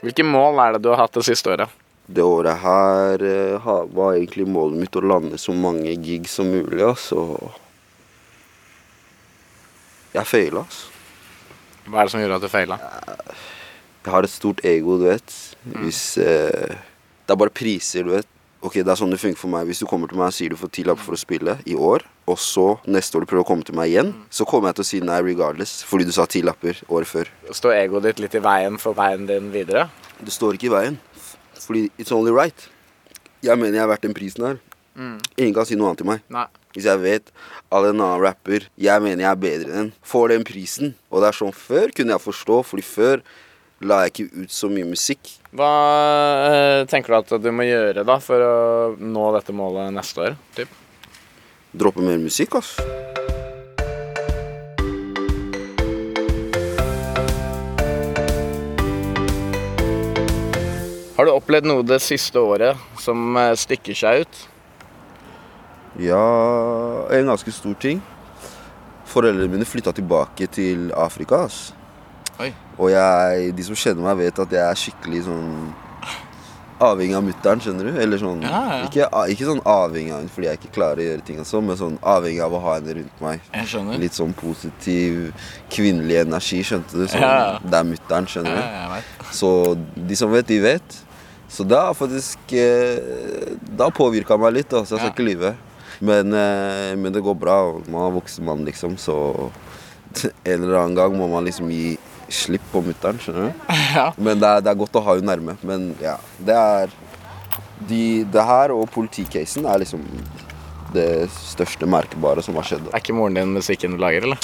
Hvilke 0.01 0.25
mål 0.25 0.57
er 0.65 0.79
det 0.79 0.87
du 0.87 0.95
har 0.95 1.05
hatt 1.05 1.21
det 1.21 1.29
siste 1.29 1.53
året? 1.53 1.83
Det 2.07 2.23
året 2.23 2.57
her 2.63 3.23
eh, 3.27 3.57
ha- 3.65 3.83
var 3.91 4.13
egentlig 4.15 4.45
målet 4.47 4.79
mitt 4.79 4.95
å 4.95 5.01
lande 5.03 5.37
så 5.41 5.51
mange 5.55 5.91
gigs 5.99 6.37
som 6.39 6.47
mulig. 6.47 6.79
Og 6.87 7.51
jeg 10.15 10.25
feila, 10.29 10.63
altså. 10.63 10.93
Hva 11.87 12.01
er 12.01 12.07
det 12.07 12.13
som 12.13 12.21
gjorde 12.23 12.37
at 12.39 12.45
du 12.47 12.51
feila? 12.51 12.77
Jeg 14.07 14.13
har 14.13 14.23
et 14.27 14.31
stort 14.31 14.63
ego, 14.67 14.97
du 15.01 15.05
vet. 15.09 15.35
Hvis 15.83 16.01
eh, 16.23 16.73
Det 17.27 17.35
er 17.35 17.39
bare 17.43 17.51
priser, 17.51 18.07
du 18.07 18.13
vet. 18.15 18.27
Ok, 18.63 18.79
Det 18.81 18.87
er 18.89 18.97
sånn 18.99 19.11
det 19.13 19.19
funker 19.21 19.37
for 19.39 19.51
meg. 19.53 19.67
Hvis 19.69 19.83
du 19.83 19.85
kommer 19.87 20.09
til 20.09 20.17
meg 20.19 20.31
og 20.31 20.35
sier 20.35 20.49
du 20.51 20.57
får 20.59 20.71
ti 20.73 20.83
lapper 20.87 21.03
for 21.05 21.15
å 21.15 21.19
spille 21.19 21.57
i 21.69 21.75
år, 21.75 22.03
og 22.27 22.39
så 22.41 22.65
neste 22.89 23.15
år 23.19 23.23
du 23.23 23.29
prøver 23.29 23.43
å 23.45 23.47
komme 23.51 23.67
til 23.67 23.75
meg 23.77 23.91
igjen, 23.91 24.09
så 24.33 24.47
kommer 24.49 24.71
jeg 24.71 24.79
til 24.79 24.85
å 24.87 24.89
si 24.89 25.01
nei 25.05 25.19
regardless, 25.23 25.75
fordi 25.87 26.07
du 26.07 26.11
sa 26.15 26.25
ti 26.27 26.41
lapper 26.43 26.79
året 26.89 27.07
før. 27.11 27.29
Står 27.55 27.75
egoet 27.83 28.07
ditt 28.09 28.23
litt 28.23 28.35
i 28.39 28.41
veien 28.43 28.79
for 28.81 28.97
veien 28.97 29.27
din 29.29 29.51
videre? 29.53 29.85
Det 30.17 30.33
står 30.33 30.57
ikke 30.57 30.71
i 30.71 30.73
veien. 30.73 30.97
Fordi 31.63 31.87
it's 31.97 32.13
only 32.15 32.33
right. 32.35 32.69
Jeg 33.45 33.59
mener 33.59 33.79
jeg 33.79 33.85
er 33.85 33.91
verdt 33.91 34.07
den 34.07 34.15
prisen 34.17 34.45
her. 34.45 34.63
Ingen 34.97 35.53
kan 35.53 35.67
si 35.69 35.77
noe 35.77 35.91
annet 35.91 36.01
til 36.01 36.09
meg. 36.09 36.23
Nei. 36.33 36.47
Hvis 36.73 36.87
jeg 36.89 37.01
vet 37.01 37.29
at 37.73 37.85
en 37.85 37.93
annen 37.95 38.21
rapper 38.21 38.67
jeg 38.81 39.03
mener 39.03 39.23
jeg 39.23 39.29
er 39.31 39.41
bedre 39.41 39.81
enn, 39.81 39.91
får 40.05 40.33
den 40.33 40.45
prisen. 40.47 40.95
Og 41.09 41.21
det 41.21 41.31
er 41.31 41.37
sånn 41.37 41.53
før 41.55 41.93
kunne 41.95 42.15
jeg 42.15 42.25
forstå, 42.25 42.61
fordi 42.69 42.85
før 42.85 43.23
la 43.85 44.03
jeg 44.05 44.13
ikke 44.13 44.43
ut 44.43 44.53
så 44.53 44.69
mye 44.73 44.89
musikk. 44.89 45.35
Hva 45.57 45.71
eh, 46.49 46.81
tenker 46.89 47.13
du 47.13 47.19
at 47.19 47.35
du 47.43 47.51
må 47.53 47.67
gjøre 47.67 48.05
da 48.07 48.17
for 48.23 48.41
å 48.41 48.57
nå 48.97 49.29
dette 49.37 49.53
målet 49.57 49.93
neste 49.93 50.29
år? 50.29 50.37
Typ? 50.57 50.73
Droppe 51.77 52.01
mer 52.01 52.17
musikk, 52.21 52.57
ass. 52.57 52.77
Har 61.17 61.25
du 61.25 61.31
opplevd 61.33 61.65
noe 61.65 61.81
det 61.87 61.97
siste 62.05 62.37
året 62.37 62.77
som 63.01 63.37
eh, 63.41 63.55
stikker 63.57 63.97
seg 63.97 64.21
ut? 64.25 64.43
Ja, 65.97 66.21
en 67.09 67.31
ganske 67.31 67.51
stor 67.55 67.73
ting. 67.81 68.03
Foreldrene 69.09 69.49
mine 69.49 69.65
flytta 69.65 69.95
tilbake 69.97 70.45
til 70.53 70.91
Afrika. 70.93 71.45
ass. 71.47 71.71
Oi. 72.37 72.51
Og 72.77 72.91
jeg, 72.93 73.49
de 73.57 73.65
som 73.65 73.79
kjenner 73.79 74.05
meg, 74.05 74.19
vet 74.27 74.43
at 74.43 74.53
jeg 74.53 74.61
er 74.61 74.77
skikkelig 74.77 75.23
sånn 75.25 75.47
avhengig 76.85 77.15
av 77.17 77.23
mutter'n, 77.25 77.61
skjønner 77.65 77.87
du? 77.89 77.95
Eller 77.97 78.21
sånn 78.21 78.43
Ja, 78.45 78.59
ja. 78.69 78.77
Ikke, 78.85 79.07
ikke 79.33 79.47
sånn 79.47 79.63
avhengig 79.65 80.13
av 80.13 80.19
henne 80.21 80.29
fordi 80.35 80.51
jeg 80.51 80.59
ikke 80.59 80.73
klarer 80.75 81.01
å 81.01 81.07
gjøre 81.07 81.25
ting, 81.25 81.39
og 81.41 81.49
sånn, 81.49 81.65
men 81.65 81.79
sånn 81.79 81.97
avhengig 82.05 82.43
av 82.45 82.53
å 82.53 82.61
ha 82.67 82.75
henne 82.77 82.93
rundt 82.99 83.23
meg. 83.25 83.41
Jeg 83.55 83.71
skjønner. 83.71 83.97
Litt 84.03 84.19
sånn 84.19 84.35
positiv 84.37 85.17
kvinnelig 85.73 86.21
energi, 86.27 86.61
skjønte 86.69 86.93
du? 87.01 87.07
Sånn, 87.09 87.25
Ja. 87.25 87.57
Det 87.63 87.81
er 87.81 87.89
mutter'n, 87.95 88.29
skjønner 88.29 88.61
du? 88.61 89.33
Så 89.33 89.49
de 89.97 90.15
som 90.21 90.29
vet, 90.29 90.45
de 90.53 90.61
vet. 90.61 91.01
Så 91.49 91.63
det 91.63 91.77
har 91.79 91.93
faktisk 91.95 92.51
eh, 92.53 92.99
Det 93.61 93.79
har 93.79 93.91
påvirka 93.95 94.37
meg 94.37 94.57
litt, 94.57 94.69
da, 94.71 94.83
så 94.83 94.95
jeg 94.97 95.05
skal 95.05 95.13
ikke 95.13 95.27
lyve. 95.29 95.53
Men, 95.99 96.33
eh, 96.35 96.93
men 96.99 97.13
det 97.13 97.23
går 97.25 97.37
bra. 97.39 97.57
Man 97.87 98.03
er 98.09 98.15
voksen 98.17 98.45
mann, 98.45 98.65
liksom, 98.67 98.97
så 99.01 99.15
en 100.43 100.57
eller 100.57 100.77
annen 100.81 100.97
gang 100.97 101.15
må 101.17 101.29
man 101.31 101.47
liksom 101.47 101.71
gi 101.71 101.95
slipp 102.27 102.65
på 102.73 102.81
mutter'n, 102.83 103.19
skjønner 103.23 103.51
du? 103.51 103.67
Ja. 103.97 104.09
Men 104.19 104.41
det 104.41 104.49
er, 104.49 104.63
det 104.65 104.71
er 104.73 104.79
godt 104.81 104.99
å 104.99 105.03
ha 105.05 105.15
henne 105.15 105.31
nærme. 105.31 105.55
Men 105.65 105.93
ja, 106.03 106.17
det 106.43 106.57
er 106.57 106.95
de, 107.87 108.01
Det 108.33 108.43
her 108.43 108.73
og 108.73 108.89
politicasen 108.91 109.67
er 109.69 109.83
liksom 109.83 110.03
det 110.93 111.27
største 111.33 111.87
merkbare 111.89 112.43
som 112.43 112.55
har 112.59 112.67
skjedd. 112.67 112.87
Er 112.91 113.01
ikke 113.01 113.15
moren 113.15 113.37
din 113.37 113.55
musikken 113.55 113.95
du 113.95 114.01
lager, 114.01 114.27
eller? 114.27 114.39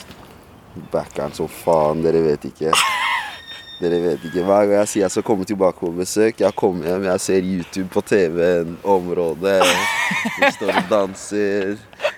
Backer'n 0.93 1.35
som 1.35 1.49
faen, 1.51 2.01
dere 2.05 2.23
vet 2.25 2.47
ikke. 2.49 2.73
Dere 3.81 3.99
vet 4.03 4.25
ikke. 4.27 4.43
Hver 4.45 4.67
gang 4.67 4.77
jeg 4.83 4.89
sier 4.91 5.03
jeg 5.05 5.13
skal 5.15 5.25
komme 5.27 5.47
tilbake 5.47 5.79
på 5.81 5.89
besøk, 5.97 6.41
jeg 6.43 6.55
kommer 6.59 6.87
hjem, 6.87 7.07
jeg 7.09 7.23
ser 7.23 7.47
YouTube 7.47 7.89
på 7.93 8.03
TV-en, 8.05 8.77
området, 8.83 9.59
vi 10.37 10.51
står 10.59 10.77
og 10.77 10.91
danser. 10.91 11.73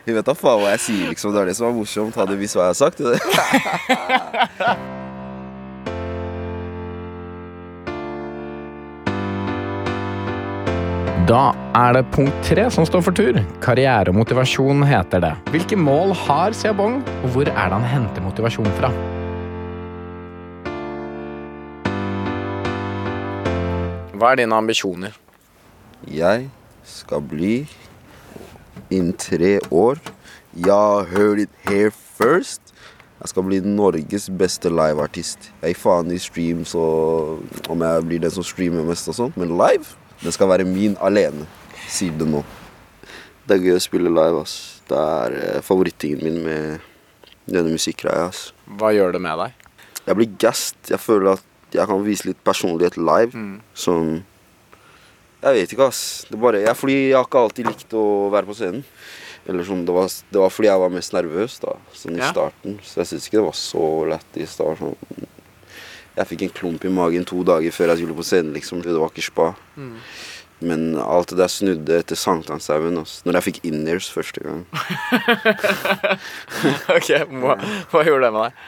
Hun 0.06 0.20
vet 0.20 0.28
da 0.28 0.36
faen 0.38 0.62
hva 0.62 0.76
jeg 0.76 0.84
sier, 0.84 1.08
liksom. 1.14 1.34
Det 1.34 1.42
er 1.42 1.50
det 1.50 1.58
som 1.58 1.72
er 1.72 1.80
morsomt. 1.80 2.20
Hadde 2.20 2.38
visst 2.38 2.58
hva 2.58 2.68
jeg 2.68 2.76
har 2.76 2.80
sagt. 2.84 3.02
Det. 3.02 3.18
Da 11.26 11.56
er 11.74 11.96
det 11.98 12.04
punkt 12.14 12.36
tre 12.46 12.68
som 12.70 12.86
står 12.86 13.02
for 13.08 13.18
tur. 13.18 13.40
Karrieremotivasjon 13.66 14.86
heter 14.86 15.26
det. 15.26 15.34
Hvilke 15.56 15.80
mål 15.80 16.14
har 16.28 16.54
Siabong, 16.54 17.02
og 17.24 17.30
hvor 17.34 17.50
er 17.50 17.74
det 17.74 17.80
han 17.80 17.94
henter 17.96 18.22
motivasjon 18.28 18.70
fra? 18.78 18.94
Hva 24.26 24.32
er 24.34 24.40
dine 24.40 24.58
ambisjoner? 24.58 25.14
Jeg 26.10 26.48
skal 26.90 27.22
bli 27.22 27.68
innen 28.90 29.12
tre 29.22 29.60
år 29.70 30.02
Ja, 30.66 31.04
heard 31.06 31.44
it 31.44 31.54
here 31.68 31.92
first. 31.94 32.74
Jeg 33.20 33.30
skal 33.30 33.46
bli 33.46 33.60
Norges 33.62 34.26
beste 34.34 34.72
liveartist. 34.74 35.52
Jeg 35.62 35.76
gir 35.76 35.78
faen 35.84 36.10
i 36.10 36.18
streams 36.18 36.74
og 36.74 37.70
om 37.70 37.86
jeg 37.86 38.10
blir 38.10 38.26
den 38.26 38.34
som 38.34 38.50
streamer 38.50 38.90
mest 38.90 39.14
og 39.14 39.20
sånn, 39.20 39.38
men 39.38 39.54
live, 39.62 39.94
den 40.24 40.34
skal 40.34 40.50
være 40.50 40.66
min 40.66 40.98
alene. 41.06 41.46
Sier 41.86 42.18
det 42.18 42.26
nå. 42.26 42.42
Det 43.46 43.60
er 43.60 43.66
gøy 43.68 43.78
å 43.78 43.88
spille 43.92 44.10
live, 44.10 44.42
ass. 44.42 44.82
Det 44.90 45.06
er 45.06 45.42
eh, 45.44 45.62
favorittingen 45.62 46.26
min 46.26 46.42
med 46.48 46.88
denne 47.46 47.78
musikkgreia, 47.78 48.32
ass. 48.32 48.48
Hva 48.66 48.90
gjør 48.96 49.20
det 49.20 49.28
med 49.28 49.44
deg? 49.44 49.68
Jeg 50.08 50.18
blir 50.18 50.38
gassed. 50.42 50.82
Jeg 50.90 51.04
føler 51.12 51.38
at 51.38 51.52
jeg 51.74 51.88
kan 51.88 52.04
vise 52.06 52.28
litt 52.30 52.44
personlighet 52.46 52.98
live. 52.98 53.34
Som 53.74 54.24
Jeg 55.46 55.54
vet 55.54 55.74
ikke, 55.74 55.88
ass. 55.92 56.26
Det 56.30 56.40
bare, 56.42 56.62
jeg, 56.64 56.76
fordi 56.78 56.96
jeg 57.10 57.16
har 57.18 57.26
ikke 57.28 57.42
alltid 57.46 57.68
likt 57.70 57.92
å 57.94 58.06
være 58.34 58.48
på 58.50 58.56
scenen. 58.58 58.84
Eller 59.46 59.62
sånn, 59.68 59.84
det, 59.86 59.94
var, 59.94 60.08
det 60.34 60.40
var 60.42 60.50
fordi 60.50 60.68
jeg 60.72 60.80
var 60.82 60.90
mest 60.90 61.14
nervøs 61.14 61.60
da, 61.62 61.76
sånn 61.94 62.16
i 62.18 62.22
Ja. 62.24 62.32
starten. 62.32 62.80
Så 62.82 63.04
jeg 63.04 63.08
syns 63.12 63.28
ikke 63.28 63.38
det 63.38 63.46
var 63.46 63.54
så 63.60 63.84
lættis. 64.10 64.56
Sånn 64.58 64.96
Jeg 66.16 66.28
fikk 66.32 66.42
en 66.48 66.56
klump 66.56 66.86
i 66.86 66.90
magen 66.90 67.26
to 67.28 67.44
dager 67.44 67.72
før 67.76 67.92
jeg 67.92 67.98
skulle 68.02 68.16
på 68.18 68.24
scenen, 68.26 68.54
liksom. 68.56 68.82
Det 68.82 68.96
var 68.98 69.12
ikke 69.14 69.28
spa. 69.28 69.52
Men 70.66 70.96
alt 70.98 71.30
det 71.30 71.38
der 71.38 71.52
snudde 71.52 72.00
etter 72.00 72.16
sankthanshaugen. 72.18 73.04
Når 73.28 73.34
jeg 73.38 73.44
fikk 73.52 73.60
in-ears 73.70 74.10
første 74.10 74.42
gang. 74.42 74.64
ok, 76.96 77.10
hva, 77.42 77.56
hva 77.92 78.04
gjorde 78.08 78.26
det 78.26 78.32
med 78.34 78.48
deg? 78.48 78.64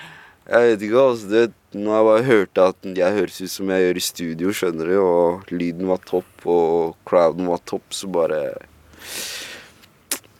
Jeg 0.48 0.70
vet 0.72 0.84
ikke, 0.88 1.02
altså. 1.10 1.30
Det, 1.32 1.42
når 1.84 1.94
jeg 1.98 2.06
bare 2.08 2.26
hørte 2.28 2.64
at 2.72 2.88
jeg 2.98 3.16
høres 3.18 3.38
ut 3.42 3.52
som 3.54 3.70
jeg 3.74 3.84
gjør 3.86 4.00
i 4.00 4.04
studio, 4.06 4.54
skjønner 4.56 4.90
du, 4.92 4.96
og 5.02 5.52
lyden 5.54 5.88
var 5.90 6.02
topp, 6.08 6.46
og 6.46 6.96
crowden 7.08 7.48
var 7.52 7.62
topp, 7.70 7.86
så 7.96 8.10
bare 8.12 8.42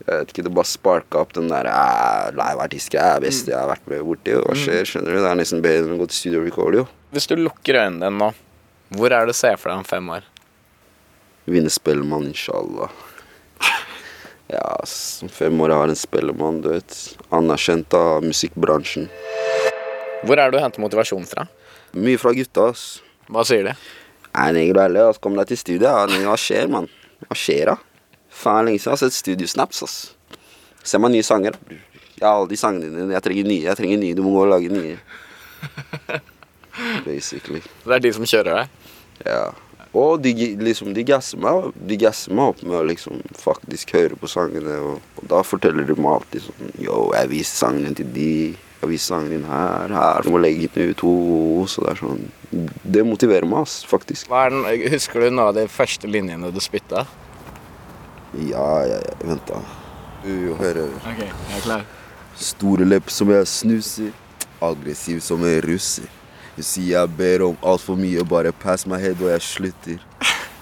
Jeg 0.08 0.22
vet 0.22 0.30
ikke, 0.32 0.42
det 0.46 0.54
bare 0.56 0.64
sparka 0.70 1.18
opp 1.20 1.34
den 1.36 1.50
der 1.50 1.66
"Æ, 1.68 2.30
Liveartist 2.32 2.94
jeg 2.94 3.04
er 3.04 3.20
best 3.20 3.46
jeg 3.50 3.58
har 3.58 3.68
vært 3.68 3.86
med 3.90 4.00
borti. 4.06 4.32
og 4.38 4.46
Hva 4.46 4.54
skjer? 4.56 4.86
Skjønner 4.88 5.12
du? 5.12 5.18
Det 5.20 5.30
er 5.30 5.36
nesten 5.36 5.60
bedre 5.62 5.84
enn 5.84 5.98
å 5.98 6.00
gå 6.00 6.06
til 6.08 6.16
studio 6.16 6.40
og 6.40 6.46
recorde, 6.48 6.76
jo. 6.80 6.86
Hvis 7.12 7.26
du 7.28 7.36
lukker 7.36 7.76
øynene 7.76 8.00
dine 8.06 8.18
nå, 8.18 8.30
hvor 8.96 9.12
er 9.12 9.26
det 9.26 9.34
du 9.34 9.36
ser 9.36 9.56
for 9.60 9.68
deg 9.68 9.78
om 9.82 9.84
fem 9.84 10.08
år? 10.08 10.24
Vinne 11.46 11.68
Spellemann, 11.72 12.28
inshallah. 12.32 12.88
Ja, 14.48 14.64
om 14.80 15.28
fem 15.28 15.60
år 15.60 15.68
jeg 15.74 15.76
har 15.82 15.88
en 15.92 16.00
Spellemann, 16.00 16.62
du 16.64 16.70
vet. 16.72 17.16
Anerkjent 17.30 17.92
av 17.92 18.22
musikkbransjen. 18.24 19.10
Hvor 20.24 20.38
er 20.38 20.48
det 20.50 20.58
du 20.58 20.62
henter 20.62 20.82
motivasjon 20.82 21.26
fra? 21.28 21.46
Mye 21.96 22.18
fra 22.20 22.32
gutta, 22.36 22.70
ass. 22.72 22.86
Hva 23.30 23.44
sier 23.46 23.68
de? 23.68 23.74
Nei, 24.34 24.48
er 24.68 24.80
ærlig, 24.84 25.02
ass. 25.02 25.20
Kom 25.22 25.36
deg 25.38 25.50
til 25.50 25.60
studiet. 25.60 25.88
Ja. 25.88 26.22
Hva 26.26 26.36
skjer, 26.40 26.70
mann? 26.72 26.88
Hva 27.26 27.36
skjer, 27.38 27.72
da? 27.72 27.76
Faen, 28.28 28.68
lenge 28.68 28.82
siden 28.82 28.92
jeg 28.92 28.96
har 28.96 29.02
sett 29.04 29.18
studiosnaps, 29.18 29.84
ass. 29.86 29.98
Se 30.86 31.00
meg 31.00 31.14
nye 31.14 31.26
sanger. 31.26 31.56
Jeg 32.18 32.26
har 32.26 32.34
alle 32.34 32.50
de 32.50 32.58
sangene 32.58 32.90
dine. 32.90 33.14
Jeg 33.14 33.24
trenger 33.26 33.48
nye. 33.48 33.64
Jeg 33.66 33.78
trenger 33.78 34.02
nye. 34.02 34.16
Du 34.18 34.24
må 34.26 34.34
gå 34.34 34.44
og 34.46 34.52
lage 34.52 34.72
nye. 34.72 34.98
Basically. 37.06 37.62
Det 37.84 37.96
er 37.96 38.04
de 38.04 38.12
som 38.14 38.26
kjører 38.28 38.62
deg? 38.62 38.92
Ja. 39.26 39.42
Og 39.96 40.20
de, 40.22 40.32
liksom, 40.60 40.92
de 40.94 41.02
gasser 41.08 41.40
meg 41.40 41.70
De 41.88 41.96
gasser 41.98 42.34
meg 42.36 42.52
opp 42.52 42.60
med 42.60 42.76
å 42.76 42.84
liksom 42.86 43.22
faktisk 43.40 43.94
høre 43.96 44.18
på 44.20 44.30
sangene. 44.30 44.76
Og, 44.84 45.04
og 45.18 45.28
da 45.30 45.42
forteller 45.46 45.86
de 45.88 45.96
meg 45.98 46.18
alltid 46.18 46.46
sånn 46.46 46.74
Yo, 46.82 47.08
jeg 47.16 47.32
viser 47.32 47.62
sangene 47.66 47.94
til 47.98 48.10
de. 48.14 48.32
Jeg 48.78 48.90
viser 48.92 49.14
sangen 49.14 49.32
din 49.32 49.46
her. 49.48 49.90
Her. 49.90 50.22
Du 50.22 50.30
må 50.30 50.38
legge 50.38 50.68
den 50.74 50.92
ut 50.92 51.00
to. 51.00 51.14
Så 51.70 51.82
det 51.82 51.94
er 51.94 52.02
sånn 52.02 52.20
Det 52.84 53.02
motiverer 53.06 53.46
meg, 53.48 53.66
ass, 53.66 53.80
faktisk. 53.88 54.30
Den, 54.30 54.62
husker 54.92 55.24
du 55.24 55.30
noen 55.32 55.48
av 55.48 55.56
de 55.58 55.66
første 55.70 56.10
linjene 56.10 56.52
du 56.54 56.60
spytta? 56.62 57.04
Ja, 58.38 58.68
ja, 58.86 59.00
ja. 59.02 59.16
Vent, 59.24 59.50
da. 59.50 59.62
Du 60.22 60.54
hører 60.58 60.88
Ok, 61.02 61.24
jeg 61.24 61.58
er 61.58 61.64
klar. 61.64 61.84
Store 62.38 62.86
lepp 62.86 63.10
som 63.10 63.30
jeg 63.34 63.50
snuser. 63.50 64.14
Aggressiv 64.62 65.20
som 65.22 65.42
en 65.46 65.60
russer. 65.66 66.06
Du 66.56 66.64
sier 66.66 66.96
jeg 66.96 67.10
ber 67.18 67.44
om 67.46 67.58
altfor 67.62 67.98
mye, 67.98 68.24
bare 68.26 68.50
pass 68.50 68.86
meg 68.90 69.02
head 69.04 69.20
og 69.22 69.30
jeg 69.30 69.44
slutter. 69.46 70.00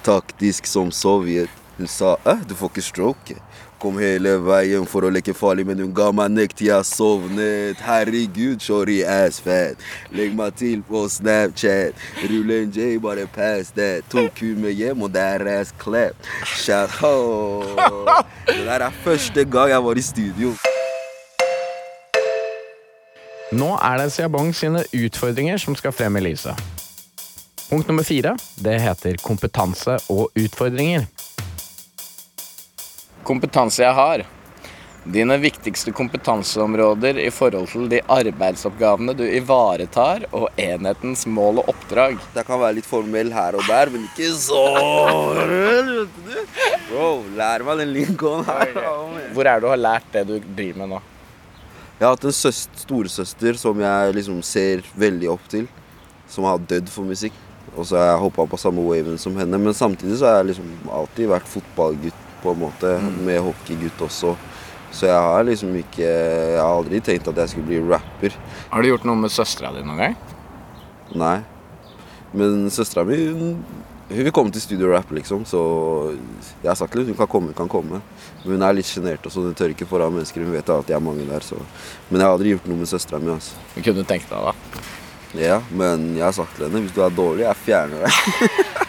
Taktisk 0.05 0.69
som 0.69 0.91
Sovjet. 0.93 1.53
Hun 1.77 1.89
sa 1.89 2.17
'æ, 2.25 2.41
du 2.49 2.55
får 2.55 2.71
ikke 2.73 2.83
stroke. 2.85 3.37
Kom 3.87 4.01
hele 4.03 4.33
veien 4.43 4.83
for 4.91 5.07
å 5.07 5.11
leke 5.15 5.31
farlig, 5.31 5.63
men 5.69 5.79
hun 5.79 5.93
ga 5.95 6.09
meg 6.11 6.33
nekt. 6.35 6.59
jeg 6.67 6.83
sovnet. 6.89 7.79
Herregud, 7.87 8.59
shorty 8.59 8.97
ass 9.07 9.39
fat. 9.39 9.79
Legg 10.11 10.35
meg 10.35 10.57
til 10.59 10.81
på 10.89 11.05
Snapchat. 11.07 11.95
Rulle 12.27 12.57
en 12.65 12.73
J, 12.75 12.97
bare 12.99 13.29
pass 13.31 13.71
that. 13.79 14.03
Tok 14.11 14.43
hun 14.43 14.65
med 14.65 14.75
hjem, 14.75 15.07
og 15.07 15.13
der 15.15 15.47
ass 15.61 15.71
clap. 15.79 16.19
Shout 16.43 16.99
out. 17.07 18.27
Det 18.49 18.65
der 18.67 18.89
er 18.89 18.99
første 19.05 19.45
gang 19.45 19.71
jeg 19.71 19.85
var 19.87 20.03
i 20.03 20.07
studio. 20.09 20.55
Nå 23.55 23.71
er 23.79 24.03
det 24.03 24.11
Siabong 24.17 24.51
sine 24.51 24.83
utfordringer 24.91 25.63
som 25.63 25.79
skal 25.79 25.95
frem 25.95 26.19
i 26.19 26.27
lyset. 26.27 26.59
Punkt 27.71 27.87
nummer 27.87 28.03
fire 28.07 28.35
det 28.59 28.81
heter 28.83 29.23
kompetanse 29.23 30.01
og 30.11 30.35
utfordringer. 30.35 31.07
Kompetanse 33.27 33.83
jeg 33.83 33.95
har. 33.95 34.23
Dine 35.07 35.37
viktigste 35.39 35.93
kompetanseområder 35.95 37.19
i 37.23 37.29
forhold 37.31 37.69
til 37.71 37.85
de 37.91 38.01
arbeidsoppgavene 38.11 39.15
du 39.15 39.23
ivaretar, 39.23 40.25
og 40.35 40.49
enhetens 40.59 41.23
mål 41.31 41.61
og 41.63 41.71
oppdrag. 41.71 42.17
Det 42.35 42.43
kan 42.47 42.59
være 42.59 42.81
litt 42.81 42.89
formell 42.89 43.31
her 43.35 43.59
og 43.59 43.63
der, 43.71 43.93
men 43.95 44.09
ikke 44.09 44.33
så 44.35 44.63
vet 45.39 46.19
du. 46.27 46.41
Bro, 46.89 47.11
lær 47.39 47.67
meg 47.67 47.83
den 47.83 47.95
lingoen 47.95 48.47
her. 48.47 48.75
Hvor 49.35 49.47
er 49.47 49.55
det 49.55 49.63
du 49.63 49.71
har 49.71 49.83
lært 49.83 50.11
det 50.15 50.27
du 50.27 50.35
driver 50.43 50.83
med 50.83 50.95
nå? 50.97 51.03
Jeg 51.97 52.05
har 52.05 52.13
hatt 52.17 52.27
en 52.29 52.39
søst, 52.43 52.75
storesøster 52.83 53.59
som 53.63 53.79
jeg 53.81 54.19
liksom 54.19 54.43
ser 54.45 54.83
veldig 54.99 55.33
opp 55.33 55.47
til. 55.55 55.71
Som 56.31 56.51
har 56.51 56.59
dødd 56.59 56.91
for 56.91 57.07
musikk. 57.07 57.35
Og 57.77 57.87
så 57.87 57.99
har 57.99 58.11
jeg 58.11 58.23
hoppa 58.27 58.47
på 58.51 58.59
samme 58.59 58.83
waven 58.87 59.19
som 59.23 59.39
henne. 59.39 59.59
Men 59.63 59.75
samtidig 59.75 60.19
så 60.19 60.27
har 60.29 60.41
jeg 60.43 60.51
liksom 60.51 60.91
alltid 60.99 61.31
vært 61.31 61.51
fotballgutt 61.51 62.26
på 62.43 62.53
en 62.53 62.63
måte. 62.67 62.97
Med 63.27 63.43
hockeygutt 63.45 64.07
også. 64.07 64.35
Så 64.97 65.09
jeg 65.11 65.19
har 65.19 65.43
liksom 65.45 65.75
ikke 65.77 66.07
Jeg 66.07 66.61
har 66.61 66.71
aldri 66.71 67.03
tenkt 67.05 67.29
at 67.29 67.43
jeg 67.43 67.53
skulle 67.53 67.69
bli 67.69 67.83
rapper. 67.85 68.37
Har 68.71 68.83
du 68.83 68.89
gjort 68.93 69.05
noe 69.09 69.19
med 69.27 69.35
søstera 69.35 69.73
di 69.75 69.85
noen 69.85 70.01
gang? 70.01 70.17
Nei. 71.17 71.37
Men 72.37 72.67
søstera 72.73 73.05
mi 73.07 73.19
hun, 73.27 73.53
hun 74.09 74.23
vil 74.23 74.35
komme 74.35 74.55
til 74.55 74.63
studio 74.63 74.89
og 74.91 74.95
rappe, 74.95 75.17
liksom. 75.19 75.45
Så 75.49 75.61
jeg 76.63 76.69
har 76.71 76.79
sagt 76.79 76.93
til 76.95 77.03
henne 77.03 77.15
hun 77.15 77.19
kan 77.19 77.31
komme, 77.31 77.53
hun 77.53 77.59
kan 77.59 77.71
komme. 77.71 78.01
Men 78.45 78.57
hun 78.57 78.67
er 78.67 78.77
litt 78.79 78.89
sjenert, 78.89 79.27
så 79.33 79.43
hun 79.43 79.57
tør 79.57 79.75
ikke 79.75 79.89
foran 79.91 80.15
mennesker. 80.15 80.45
Hun 80.47 80.55
vet 80.55 80.71
at 80.71 80.93
jeg 80.93 80.99
er 80.99 81.05
mange 81.05 81.27
der, 81.29 81.45
så 81.45 81.59
Men 82.09 82.21
jeg 82.21 82.27
har 82.27 82.37
aldri 82.37 82.55
gjort 82.55 82.69
noe 82.71 82.83
med 82.83 82.91
søstera 82.93 83.21
mi. 83.23 83.33
Altså. 83.35 83.59
Kunne 83.77 84.03
du 84.03 84.09
tenkt 84.09 84.31
deg, 84.31 84.51
da. 84.51 84.85
Ja, 85.37 85.61
men 85.75 86.15
jeg 86.17 86.25
har 86.25 86.37
sagt 86.37 86.55
til 86.57 86.69
henne 86.69 86.85
hvis 86.87 86.95
du 86.97 87.03
er 87.05 87.13
dårlig, 87.13 87.45
jeg 87.49 87.65
fjerner 87.67 88.07
deg. 88.07 88.85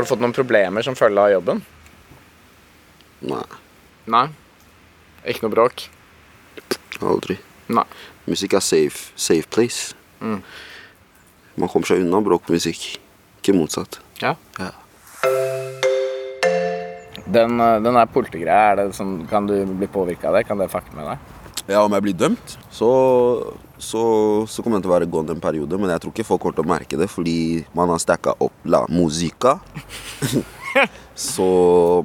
Har 0.00 0.06
du 0.06 0.08
fått 0.08 0.22
noen 0.24 0.32
problemer 0.32 0.80
som 0.80 0.94
følge 0.96 1.20
av 1.20 1.28
jobben? 1.28 1.58
Nei, 3.28 3.42
Nei. 4.08 4.22
Ikke 5.28 5.44
noe 5.44 5.52
bråk? 5.52 5.82
aldri. 7.04 7.36
Nei. 7.68 7.84
Musikk 8.24 8.56
er 8.56 8.64
safe, 8.64 9.10
safe 9.20 9.44
place. 9.52 9.92
Mm. 10.24 10.38
Man 11.60 11.68
kommer 11.68 11.90
seg 11.90 12.00
unna 12.00 12.22
bråk 12.24 12.46
på 12.46 12.56
musikk. 12.56 12.86
Ikke 13.42 13.52
motsatt. 13.58 14.00
Ja. 14.24 14.32
Ja. 14.56 14.70
Den, 17.28 17.60
eh, 17.60 17.76
den 17.84 18.00
der 18.00 18.08
politigreia, 18.16 18.88
sånn, 18.96 19.26
kan 19.28 19.52
du 19.52 19.58
bli 19.68 19.86
påvirka 19.86 20.32
av 20.32 20.38
det? 20.40 20.46
Kan 20.48 20.64
det 20.64 20.70
fucke 20.72 20.96
med 20.96 21.12
deg? 21.12 21.39
Ja, 21.70 21.84
om 21.86 21.94
jeg 21.94 22.02
blir 22.02 22.16
dømt, 22.18 22.56
så, 22.74 22.88
så, 23.78 24.00
så 24.50 24.62
kommer 24.64 24.80
jeg 24.80 24.86
til 24.86 24.90
å 24.90 24.94
være 24.96 25.06
gone 25.12 25.36
en 25.36 25.42
periode. 25.42 25.78
Men 25.78 25.92
jeg 25.94 26.02
tror 26.02 26.14
ikke 26.14 26.26
folk 26.26 26.42
kommer 26.42 26.56
til 26.58 26.66
å 26.66 26.70
merke 26.72 26.98
det, 26.98 27.06
fordi 27.12 27.36
man 27.78 27.92
har 27.92 28.00
stacka 28.02 28.34
opp 28.42 28.66
la 28.66 28.82
musica. 28.90 29.60
så 31.30 31.46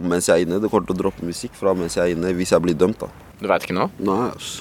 mens 0.06 0.30
jeg 0.30 0.44
er 0.44 0.46
inne, 0.46 0.62
det 0.62 0.70
kommer 0.70 0.86
til 0.86 0.98
å 0.98 1.02
droppe 1.02 1.26
musikk 1.26 1.58
fra 1.58 1.74
mens 1.78 1.98
jeg 1.98 2.06
er 2.06 2.14
inne, 2.14 2.36
hvis 2.38 2.54
jeg 2.54 2.62
blir 2.62 2.78
dømt, 2.78 3.02
da. 3.02 3.10
Du 3.42 3.50
veit 3.50 3.66
ikke 3.66 3.78
nå? 3.80 3.90
Nei, 4.06 4.22
ass. 4.30 4.60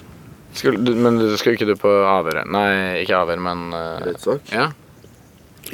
Skulle, 0.57 0.97
men 0.97 1.21
skulle 1.37 1.59
ikke 1.59 1.69
du 1.69 1.77
på 1.77 1.93
avhør? 2.09 2.41
Nei, 2.49 2.67
ikke 3.03 3.21
avhør, 3.21 3.45
men 3.45 3.69
uh, 3.75 4.01
Rettssak? 4.07 4.49
Ja. 4.55 4.71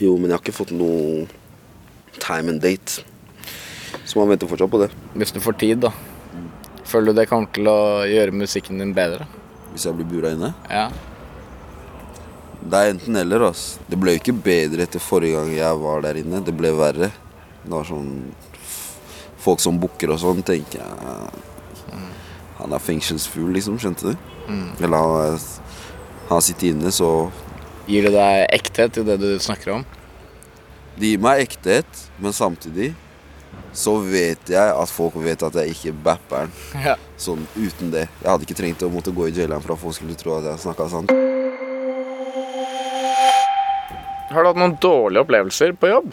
Jo, 0.00 0.16
men 0.16 0.30
jeg 0.30 0.38
har 0.38 0.42
ikke 0.42 0.58
fått 0.58 0.74
noe 0.74 1.28
time 2.18 2.56
and 2.56 2.64
date. 2.64 3.04
Så 4.02 4.18
man 4.18 4.32
venter 4.32 4.50
fortsatt 4.50 4.72
på 4.72 4.80
det. 4.82 4.90
Hvis 5.14 5.36
du 5.36 5.38
får 5.44 5.60
tid, 5.60 5.84
da. 5.86 5.94
Føler 6.90 7.12
du 7.12 7.20
det 7.20 7.28
kommer 7.30 7.50
til 7.54 7.70
å 7.70 8.02
gjøre 8.08 8.34
musikken 8.34 8.80
din 8.82 8.90
bedre? 8.96 9.28
Hvis 9.70 9.86
jeg 9.86 9.94
blir 9.94 10.08
bura 10.10 10.32
inne. 10.34 10.50
Ja. 10.66 10.88
Det 12.60 12.78
er 12.78 12.94
enten 12.96 13.16
eller, 13.16 13.44
ass. 13.46 13.78
Det 13.86 13.98
ble 14.00 14.16
jo 14.16 14.20
ikke 14.20 14.34
bedre 14.44 14.84
etter 14.84 15.02
forrige 15.02 15.38
gang 15.38 15.52
jeg 15.54 15.80
var 15.84 16.02
der 16.04 16.18
inne. 16.20 16.42
Det 16.44 16.54
ble 16.56 16.72
verre. 16.76 17.12
Det 17.62 17.70
var 17.70 17.86
sånn 17.88 18.14
Folk 19.40 19.62
som 19.62 19.78
booker 19.80 20.10
og 20.12 20.18
sånn, 20.20 20.42
tenker 20.44 20.82
jeg 20.82 22.00
Han 22.58 22.74
er 22.76 22.82
fengselsfugl, 22.84 23.54
liksom. 23.56 23.78
Skjønte 23.80 24.10
du? 24.10 24.26
Eller 24.82 24.96
han, 25.00 25.38
han 26.28 26.42
sitter 26.44 26.74
inne, 26.74 26.92
så 26.92 27.30
Gir 27.88 28.06
det 28.06 28.12
deg 28.14 28.42
ekthet 28.58 28.98
i 29.00 29.06
det 29.06 29.16
du 29.22 29.30
snakker 29.42 29.78
om? 29.78 29.86
Det 31.00 31.14
gir 31.14 31.22
meg 31.22 31.46
ekthet, 31.46 32.02
men 32.20 32.34
samtidig 32.36 32.90
så 33.72 33.96
vet 34.02 34.50
jeg 34.50 34.72
at 34.74 34.90
folk 34.92 35.16
vet 35.22 35.42
at 35.46 35.58
jeg 35.62 35.74
ikke 35.74 35.96
bapper 36.06 36.48
den. 36.48 36.56
Ja. 36.90 36.96
Sånn 37.20 37.44
uten 37.56 37.92
det. 37.92 38.06
Jeg 38.22 38.30
hadde 38.30 38.46
ikke 38.46 38.56
trengt 38.58 38.82
å 38.86 38.90
måtte 38.92 39.12
gå 39.14 39.28
i 39.28 39.34
jaileren 39.34 39.62
for 39.64 39.74
at 39.74 39.82
folk 39.82 39.98
skulle 39.98 40.16
tro 40.18 40.38
at 40.38 40.48
jeg 40.48 40.62
snakka 40.64 40.88
sant. 40.92 41.12
Har 44.30 44.42
du 44.44 44.48
hatt 44.52 44.60
noen 44.60 44.76
dårlige 44.80 45.24
opplevelser 45.26 45.74
på 45.78 45.90
jobb? 45.90 46.12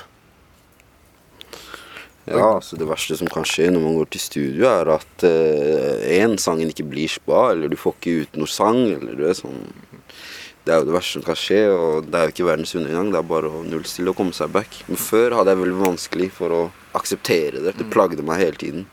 Ja, 2.28 2.58
altså 2.58 2.76
Det 2.76 2.88
verste 2.90 3.16
som 3.16 3.30
kan 3.32 3.46
skje 3.48 3.70
når 3.72 3.84
man 3.86 3.96
går 4.02 4.10
til 4.12 4.20
studio, 4.20 4.66
er 4.68 4.90
at 4.98 5.24
én, 5.24 6.36
sangen 6.42 6.74
ikke 6.74 6.84
blir 6.90 7.08
spa, 7.12 7.54
eller 7.54 7.72
du 7.72 7.78
får 7.80 7.96
ikke 7.96 8.16
ut 8.26 8.40
noe 8.42 8.52
sang. 8.52 8.82
eller 8.98 9.16
du 9.16 9.24
er 9.30 9.38
sånn 9.38 9.62
Det 10.68 10.74
er 10.76 10.82
jo 10.82 10.88
det 10.90 10.96
verste 10.98 11.16
som 11.16 11.24
kan 11.24 11.38
skje, 11.40 11.60
og 11.72 12.08
det 12.12 12.18
er 12.20 12.26
jo 12.28 12.34
ikke 12.34 12.48
verdens 12.50 12.74
undergang. 12.76 13.12
Det 13.14 13.20
er 13.22 13.28
bare 13.30 13.48
å 13.48 13.62
nullstille 13.64 14.12
og 14.12 14.18
komme 14.20 14.36
seg 14.36 14.52
back. 14.52 14.82
Men 14.90 15.00
før 15.00 15.38
hadde 15.38 15.54
jeg 15.54 15.62
veldig 15.62 15.78
vanskelig 15.80 16.28
for 16.36 16.52
å 16.52 16.60
akseptere 16.98 17.62
det. 17.64 17.78
Det 17.80 17.88
plagde 17.94 18.26
meg 18.28 18.42
hele 18.42 18.60
tiden. 18.60 18.84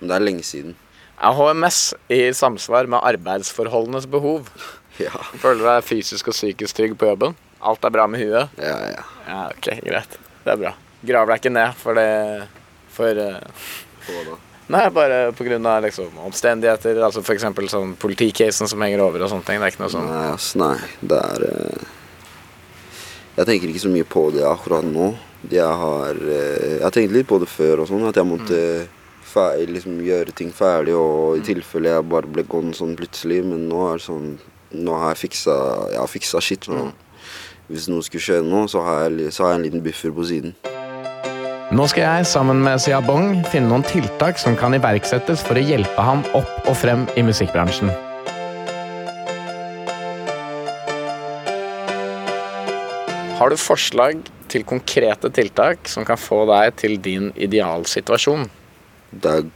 Men 0.00 0.10
det 0.10 0.18
er 0.18 0.26
lenge 0.26 0.44
siden. 0.44 0.74
Er 1.16 1.32
HMS 1.34 1.78
i 2.12 2.20
samsvar 2.36 2.90
med 2.92 3.00
arbeidsforholdenes 3.14 4.10
behov? 4.10 4.52
Ja, 4.98 5.14
Føler 5.38 5.60
du 5.60 5.62
deg 5.62 5.84
fysisk 5.86 6.26
og 6.32 6.34
psykisk 6.34 6.74
trygg 6.74 6.96
på 6.98 7.06
jobben? 7.06 7.36
Alt 7.62 7.84
er 7.86 7.92
bra 7.94 8.08
med 8.10 8.18
huet? 8.18 8.56
ja, 8.58 8.74
ja. 8.90 9.04
Ja, 9.28 9.36
ok, 9.52 9.68
greit. 9.86 10.16
Det 10.42 10.50
er 10.50 10.58
bra. 10.58 10.72
Graver 11.06 11.30
deg 11.36 11.44
ikke 11.44 11.52
ned 11.54 11.78
for 11.78 11.94
det 11.94 12.08
For 12.96 13.20
uh... 13.22 13.38
Hva 14.08 14.24
da? 14.26 14.38
Nei, 14.68 14.90
bare 14.92 15.20
av 15.28 15.82
liksom, 15.82 16.18
omstendigheter. 16.28 17.00
Altså 17.00 17.22
eksempel 17.32 17.70
sånn 17.72 17.94
politicasen 17.96 18.68
som 18.68 18.82
henger 18.84 19.00
over 19.00 19.24
og 19.24 19.32
sånne 19.32 19.46
ting. 19.46 19.62
Det 19.62 19.70
er 19.70 19.72
ikke 19.72 19.84
noe 19.86 19.94
sånn 19.94 20.10
Nei, 20.10 20.26
ass, 20.34 20.50
nei. 20.60 20.76
Det 21.00 21.20
er 21.30 21.46
eh, 21.48 21.88
Jeg 23.38 23.48
tenker 23.48 23.72
ikke 23.72 23.86
så 23.86 23.94
mye 23.94 24.08
på 24.16 24.26
det 24.36 24.44
akkurat 24.44 24.84
nå. 24.84 25.14
Jeg 25.48 25.80
har 25.82 26.20
eh, 26.20 26.76
Jeg 26.76 26.84
har 26.84 26.94
tenkt 26.94 27.16
litt 27.16 27.30
på 27.30 27.40
det 27.40 27.48
før 27.48 27.84
og 27.84 27.88
sånn, 27.88 28.04
at 28.10 28.20
jeg 28.20 28.28
måtte 28.28 28.62
feil, 29.28 29.72
liksom 29.72 30.00
gjøre 30.04 30.36
ting 30.36 30.52
ferdig, 30.52 30.96
og 30.96 31.38
i 31.38 31.44
tilfelle 31.44 31.92
jeg 31.92 32.08
bare 32.08 32.30
ble 32.32 32.44
gone 32.48 32.76
sånn 32.76 32.96
plutselig. 32.98 33.40
Men 33.48 33.68
nå 33.72 33.88
er 33.88 34.00
det 34.00 34.08
sånn 34.10 34.32
Nå 34.68 34.98
har 35.00 35.14
jeg 35.14 35.22
fiksa 35.30 35.54
Jeg 35.94 36.02
har 36.02 36.10
fiksa 36.12 36.44
shit. 36.44 36.68
Nå. 36.68 36.90
Hvis 37.72 37.88
noe 37.88 38.04
skulle 38.04 38.24
skje 38.24 38.42
nå, 38.44 38.66
så 38.68 38.84
har, 38.84 39.06
jeg, 39.08 39.32
så 39.32 39.46
har 39.46 39.54
jeg 39.54 39.62
en 39.62 39.70
liten 39.70 39.84
buffer 39.84 40.12
på 40.12 40.28
siden. 40.28 40.52
Nå 41.68 41.84
skal 41.84 42.00
jeg 42.00 42.26
sammen 42.30 42.62
med 42.64 42.80
Siabong 42.80 43.42
finne 43.52 43.68
noen 43.68 43.82
tiltak 43.84 44.38
som 44.40 44.54
kan 44.56 44.72
iverksettes 44.72 45.42
for 45.44 45.60
å 45.60 45.60
hjelpe 45.60 46.00
ham 46.00 46.22
opp 46.32 46.64
og 46.64 46.78
frem 46.80 47.02
i 47.12 47.20
musikkbransjen. 47.26 47.90
Har 53.36 53.52
du 53.52 53.58
forslag 53.60 54.24
til 54.48 54.64
konkrete 54.64 55.28
tiltak 55.28 55.84
som 55.92 56.08
kan 56.08 56.16
få 56.16 56.46
deg 56.48 56.72
til 56.80 56.96
din 57.04 57.28
idealsituasjon? 57.36 58.48
Det 59.12 59.36
er 59.42 59.52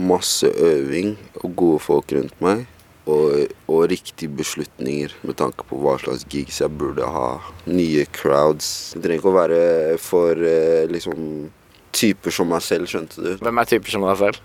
masse 0.00 0.48
øving 0.48 1.12
og 1.42 1.52
gode 1.52 1.84
folk 1.90 2.16
rundt 2.16 2.40
meg. 2.40 2.64
Og, 3.08 3.54
og 3.72 3.86
riktige 3.88 4.28
beslutninger 4.36 5.14
med 5.24 5.38
tanke 5.40 5.64
på 5.64 5.78
hva 5.80 5.94
slags 6.02 6.26
gigs 6.28 6.58
jeg 6.60 6.74
burde 6.76 7.06
ha. 7.08 7.38
Nye 7.70 8.04
crowds. 8.12 8.92
Det 8.92 9.04
trenger 9.06 9.22
ikke 9.22 9.30
å 9.32 9.38
være 9.38 9.60
for 10.02 10.42
eh, 10.44 10.84
liksom 10.92 11.48
typer 11.96 12.34
som 12.34 12.50
meg 12.52 12.60
selv, 12.66 12.90
skjønte 12.90 13.24
du. 13.24 13.30
Hvem 13.40 13.62
er 13.62 13.70
typer 13.70 13.94
som 13.94 14.04
deg 14.04 14.20
selv? 14.20 14.42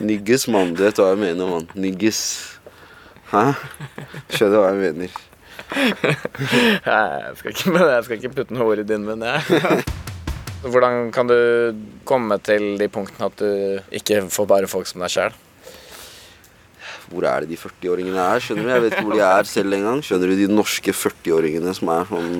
Niggas, 0.00 0.46
mann. 0.48 0.72
Du 0.72 0.80
vet 0.86 0.96
hva 0.96 1.10
jeg 1.12 1.20
mener, 1.20 1.50
mann. 1.50 1.68
Niggas. 1.76 2.22
Hæ? 3.34 3.50
Skjønner 4.32 4.54
du 4.54 4.60
hva 4.62 4.70
jeg 4.72 4.80
mener? 4.80 5.18
Jeg 6.90 7.34
skal 7.36 7.52
ikke, 7.52 7.72
jeg 7.76 8.04
skal 8.06 8.16
ikke 8.16 8.30
putte 8.34 8.54
noe 8.56 8.64
ord 8.72 8.80
i 8.80 8.84
din 8.88 9.04
munn, 9.06 9.20
jeg. 9.22 9.84
Hvordan 10.72 11.12
kan 11.14 11.28
du 11.30 11.36
komme 12.08 12.40
til 12.42 12.74
de 12.80 12.88
punktene 12.92 13.28
at 13.28 13.36
du 13.38 13.94
ikke 14.00 14.24
får 14.32 14.48
bare 14.50 14.70
folk 14.70 14.88
som 14.88 15.04
deg 15.04 15.12
sjæl? 15.12 15.36
Hvor 17.10 17.26
er 17.26 17.42
det 17.42 17.50
de 17.50 17.58
40-åringene 17.58 18.22
er? 18.22 18.42
Skjønner 18.44 18.66
du? 18.66 18.70
Jeg 18.70 18.82
vet 18.84 18.94
ikke 18.94 19.06
hvor 19.08 19.18
de 19.18 19.26
er 19.26 19.48
selv 19.50 19.76
engang. 19.76 20.02
Skjønner 20.06 20.30
du 20.30 20.38
de 20.38 20.48
norske 20.52 20.94
40-åringene 20.94 21.74
som 21.76 21.92
er 21.96 22.10
sånn 22.10 22.34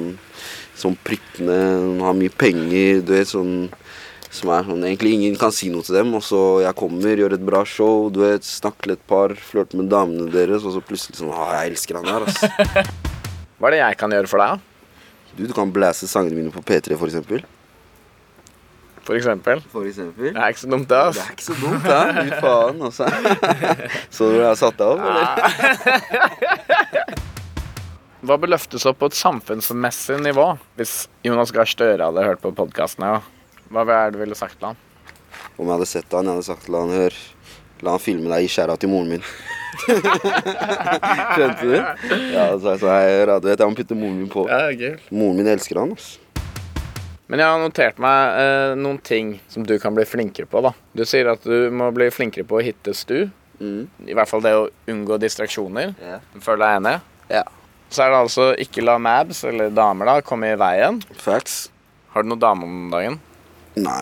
Sånn 0.80 0.94
prikkende, 1.04 1.56
har 2.00 2.14
mye 2.16 2.32
penger, 2.32 3.02
du 3.04 3.10
vet 3.12 3.28
sånn 3.28 3.66
som 4.32 4.52
er 4.54 4.64
sånn, 4.64 4.84
Egentlig 4.86 5.12
ingen 5.18 5.36
kan 5.36 5.52
si 5.52 5.68
noe 5.68 5.84
til 5.84 5.98
dem, 5.98 6.14
og 6.16 6.22
så 6.24 6.62
jeg 6.62 6.76
kommer, 6.78 7.18
gjør 7.20 7.34
et 7.36 7.44
bra 7.44 7.60
show, 7.68 8.06
du 8.14 8.22
vet, 8.22 8.46
snakker 8.46 8.94
litt 8.94 9.02
par, 9.10 9.34
flørter 9.34 9.80
med 9.80 9.90
damene 9.92 10.30
deres, 10.32 10.64
og 10.64 10.76
så 10.76 10.80
plutselig 10.86 11.18
sånn 11.18 11.34
Å, 11.34 11.50
jeg 11.58 11.74
elsker 11.74 11.98
han 12.00 12.08
her, 12.08 12.24
ass. 12.24 12.40
Hva 13.60 13.68
er 13.68 13.76
det 13.76 13.82
jeg 13.82 14.00
kan 14.00 14.16
gjøre 14.16 14.30
for 14.30 14.40
deg, 14.40 14.54
da? 14.54 14.94
Du, 15.34 15.42
du 15.50 15.54
kan 15.58 15.74
blæse 15.74 16.08
sangene 16.08 16.38
mine 16.38 16.54
på 16.54 16.62
P3, 16.64 16.96
for 16.96 17.10
eksempel. 17.10 17.44
For 19.10 19.18
eksempel? 19.18 19.58
For 19.72 19.82
eksempel. 19.90 20.28
Det 20.30 20.38
er 20.38 20.52
ikke 20.52 20.60
så 20.60 20.68
dumt, 20.70 20.86
det. 20.86 20.98
Det 21.16 21.22
er 21.24 21.30
ikke 21.34 21.42
så 21.42 21.54
dumt, 21.58 21.82
det. 21.82 22.02
Fy 22.14 22.30
faen, 22.44 22.76
altså. 22.86 23.08
Så 24.14 24.28
du 24.30 24.36
har 24.38 24.54
satt 24.60 24.78
deg 24.78 24.86
opp, 24.86 25.02
eller? 25.02 25.26
Hva 28.22 28.36
bør 28.38 28.52
løftes 28.52 28.86
opp 28.86 29.00
på 29.00 29.08
et 29.10 29.18
samfunnsmessig 29.18 30.20
nivå? 30.22 30.44
Hvis 30.78 30.92
Jonas 31.26 31.50
Gahr 31.56 31.66
Støre 31.66 32.06
hadde 32.06 32.22
hørt 32.22 32.38
på 32.44 32.54
podkasten, 32.54 33.02
ja. 33.02 33.18
hva 33.74 33.82
er 33.82 34.14
det 34.14 34.20
du 34.20 34.22
ville 34.22 34.38
sagt 34.38 34.60
til 34.60 34.70
han? 34.70 34.78
Om 35.56 35.64
jeg 35.66 35.74
hadde 35.74 35.90
sett 35.96 36.14
han, 36.14 36.30
jeg 36.30 36.38
hadde 36.38 36.46
sagt 36.52 36.70
la 36.70 36.86
han 36.86 36.94
Hør, 36.94 37.18
La 37.82 37.96
han 37.96 38.02
filme 38.06 38.30
deg 38.30 38.46
i 38.46 38.52
skjæra 38.52 38.78
til 38.78 38.94
moren 38.94 39.10
min. 39.16 39.26
Skjønte 41.34 41.64
du? 41.64 41.74
Ja, 42.30 42.46
så 42.60 42.76
jeg 42.76 42.78
sa 42.84 43.02
jeg, 43.02 43.26
du 43.26 43.50
vet, 43.50 43.58
jeg 43.58 43.66
må 43.66 43.82
putte 43.82 43.98
moren 43.98 44.18
min 44.22 44.30
på. 44.30 44.46
Ja, 44.46 44.70
gøy. 44.70 45.00
Moren 45.10 45.42
min 45.42 45.50
elsker 45.50 45.82
han, 45.82 45.98
altså. 45.98 46.29
Men 47.30 47.38
jeg 47.38 47.46
har 47.52 47.60
notert 47.62 48.00
meg 48.02 48.38
eh, 48.42 48.72
noen 48.80 48.96
ting 49.06 49.36
som 49.52 49.62
du 49.66 49.76
kan 49.78 49.94
bli 49.94 50.02
flinkere 50.08 50.48
på. 50.50 50.62
da. 50.66 50.72
Du 50.98 51.04
sier 51.06 51.28
at 51.30 51.44
du 51.46 51.70
må 51.70 51.92
bli 51.94 52.08
flinkere 52.10 52.42
på 52.48 52.58
å 52.58 52.64
hitte 52.64 52.94
stu. 52.98 53.28
Mm. 53.60 53.84
I 54.10 54.16
hvert 54.18 54.30
fall 54.30 54.42
det 54.42 54.54
å 54.58 54.64
unngå 54.90 55.18
distraksjoner. 55.22 55.92
Yeah. 56.02 56.24
Føler 56.42 56.64
deg 56.64 56.78
enig? 56.80 56.94
Ja. 57.30 57.44
Så 57.90 58.02
er 58.02 58.10
det 58.14 58.18
altså 58.24 58.48
ikke 58.62 58.82
la 58.86 58.96
mabs, 59.02 59.44
eller 59.46 59.70
damer, 59.74 60.10
da, 60.10 60.24
komme 60.26 60.50
i 60.50 60.58
veien. 60.58 60.98
Facts. 61.22 61.68
Har 62.14 62.24
du 62.26 62.30
noen 62.32 62.42
dame 62.42 62.66
om 62.66 62.90
dagen? 62.90 63.20
Nei, 63.78 64.00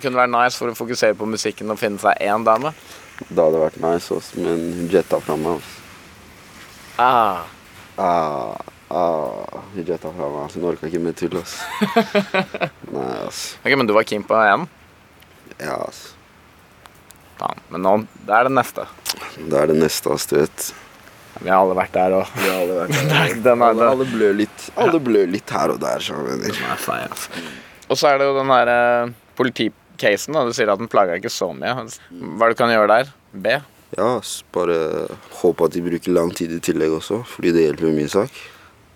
Kunne 0.00 0.20
vært 0.22 0.30
nice 0.32 0.56
for 0.56 0.70
å 0.70 0.76
fokusere 0.78 1.16
på 1.18 1.26
musikken 1.28 1.72
og 1.74 1.80
finne 1.80 1.98
seg 2.00 2.20
én 2.24 2.44
dame. 2.46 2.70
det 3.28 3.36
hadde 3.42 3.60
vært 3.60 3.80
nice, 3.82 4.14
også, 4.14 4.38
men 4.40 4.60
hun 4.78 4.88
jetta 4.92 5.18
fra 5.20 5.36
meg. 5.36 5.58
Altså. 5.58 5.84
Ah, 7.02 7.44
Ah, 7.98 8.54
ah, 8.90 9.62
jetta 9.76 10.10
fra 10.14 10.28
meg. 10.32 10.54
Hun 10.56 10.66
orka 10.72 10.88
ikke 10.88 11.00
mer 11.04 11.16
tull, 11.18 11.38
ass. 11.40 11.56
Nei, 12.94 13.06
ass. 13.26 13.40
ok, 13.62 13.72
Men 13.76 13.86
du 13.88 13.94
var 13.96 14.06
keen 14.08 14.24
på 14.26 14.36
én? 14.40 14.66
Ja, 15.60 15.76
ass. 15.88 16.14
Faen. 17.38 17.60
Men 17.70 17.84
nå, 17.86 17.94
det 18.26 18.34
er 18.34 18.48
det 18.48 18.54
neste. 18.58 18.84
Det 19.38 19.54
er 19.62 19.70
det 19.72 19.78
neste, 19.78 20.10
ass, 20.14 20.26
du 20.30 20.36
vet. 20.40 20.68
Og 21.38 21.44
Vi 21.46 21.52
har 21.52 21.60
alle 21.62 21.76
vært 21.78 21.94
der. 21.98 22.16
Den 23.44 23.62
er 23.62 23.68
Alle, 23.70 23.90
alle 23.92 24.06
blør 24.10 24.32
litt 24.40 24.64
Alle 24.80 24.98
blør 25.02 25.28
litt 25.30 25.52
her 25.54 25.70
og 25.76 25.78
der, 25.84 26.02
så 26.02 26.16
jeg 26.18 26.40
mener. 26.42 27.28
Og 27.88 27.96
så 27.96 28.10
er 28.10 28.18
det 28.20 28.26
jo 28.28 28.34
den 28.40 28.50
der 28.52 28.70
eh, 28.72 29.12
politicasen. 29.38 30.34
da. 30.34 30.42
Du 30.48 30.52
sier 30.56 30.72
at 30.72 30.80
den 30.82 30.90
plaga 30.90 31.14
ikke 31.20 31.30
så 31.32 31.52
mye. 31.56 31.76
Hva 31.78 32.48
er 32.48 32.50
det 32.50 32.56
du 32.56 32.62
kan 32.64 32.72
gjøre 32.74 32.90
der? 32.90 33.12
B? 33.32 33.54
Ja, 33.96 34.08
ass, 34.18 34.42
bare 34.52 35.06
håpe 35.40 35.64
at 35.64 35.72
de 35.78 35.80
bruker 35.86 36.12
lang 36.12 36.34
tid 36.36 36.52
i 36.52 36.58
tillegg 36.60 36.92
også, 36.98 37.22
fordi 37.24 37.54
det 37.56 37.62
hjelper 37.68 37.86
med 37.88 38.02
min 38.02 38.10
sak. 38.12 38.34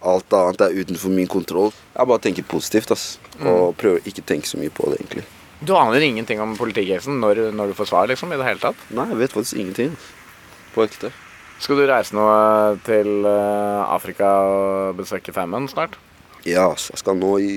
Alt 0.03 0.35
annet 0.35 0.65
er 0.65 0.75
utenfor 0.75 1.13
min 1.15 1.31
kontroll. 1.31 1.71
Jeg 1.95 2.11
bare 2.11 2.23
tenker 2.25 2.47
positivt, 2.49 2.91
ass. 2.95 3.05
Og 3.39 3.77
prøver 3.79 4.03
ikke 4.09 4.25
tenke 4.27 4.51
så 4.51 4.59
mye 4.59 4.73
på 4.75 4.91
det, 4.91 4.99
egentlig. 5.01 5.25
Du 5.63 5.77
aner 5.79 6.03
ingenting 6.03 6.41
om 6.43 6.57
politicasen 6.59 7.21
når, 7.23 7.53
når 7.55 7.71
du 7.71 7.77
får 7.79 7.93
svar, 7.93 8.09
liksom? 8.11 8.33
I 8.35 8.39
det 8.41 8.49
hele 8.49 8.63
tatt? 8.65 8.81
Nei, 8.91 9.07
jeg 9.13 9.21
vet 9.21 9.37
faktisk 9.37 9.61
ingenting. 9.63 9.93
På 10.75 10.83
ekte. 10.83 11.13
Skal 11.63 11.79
du 11.79 11.85
reise 11.87 12.17
nå 12.19 12.25
til 12.83 13.29
eh, 13.31 13.83
Afrika 13.87 14.33
og 14.51 14.99
besøke 14.99 15.35
Femmen 15.37 15.69
snart? 15.71 15.95
Ja, 16.43 16.73
ass. 16.73 16.89
Jeg 16.91 16.99
skal 17.05 17.21
nå 17.21 17.37
i 17.39 17.55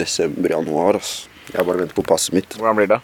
desember-januar, 0.00 0.98
ass. 0.98 1.28
Jeg 1.52 1.62
bare 1.62 1.84
venter 1.84 1.94
på 1.94 2.06
passet 2.08 2.34
mitt. 2.34 2.58
Hvordan 2.58 2.80
blir 2.80 2.90
det? 2.90 2.98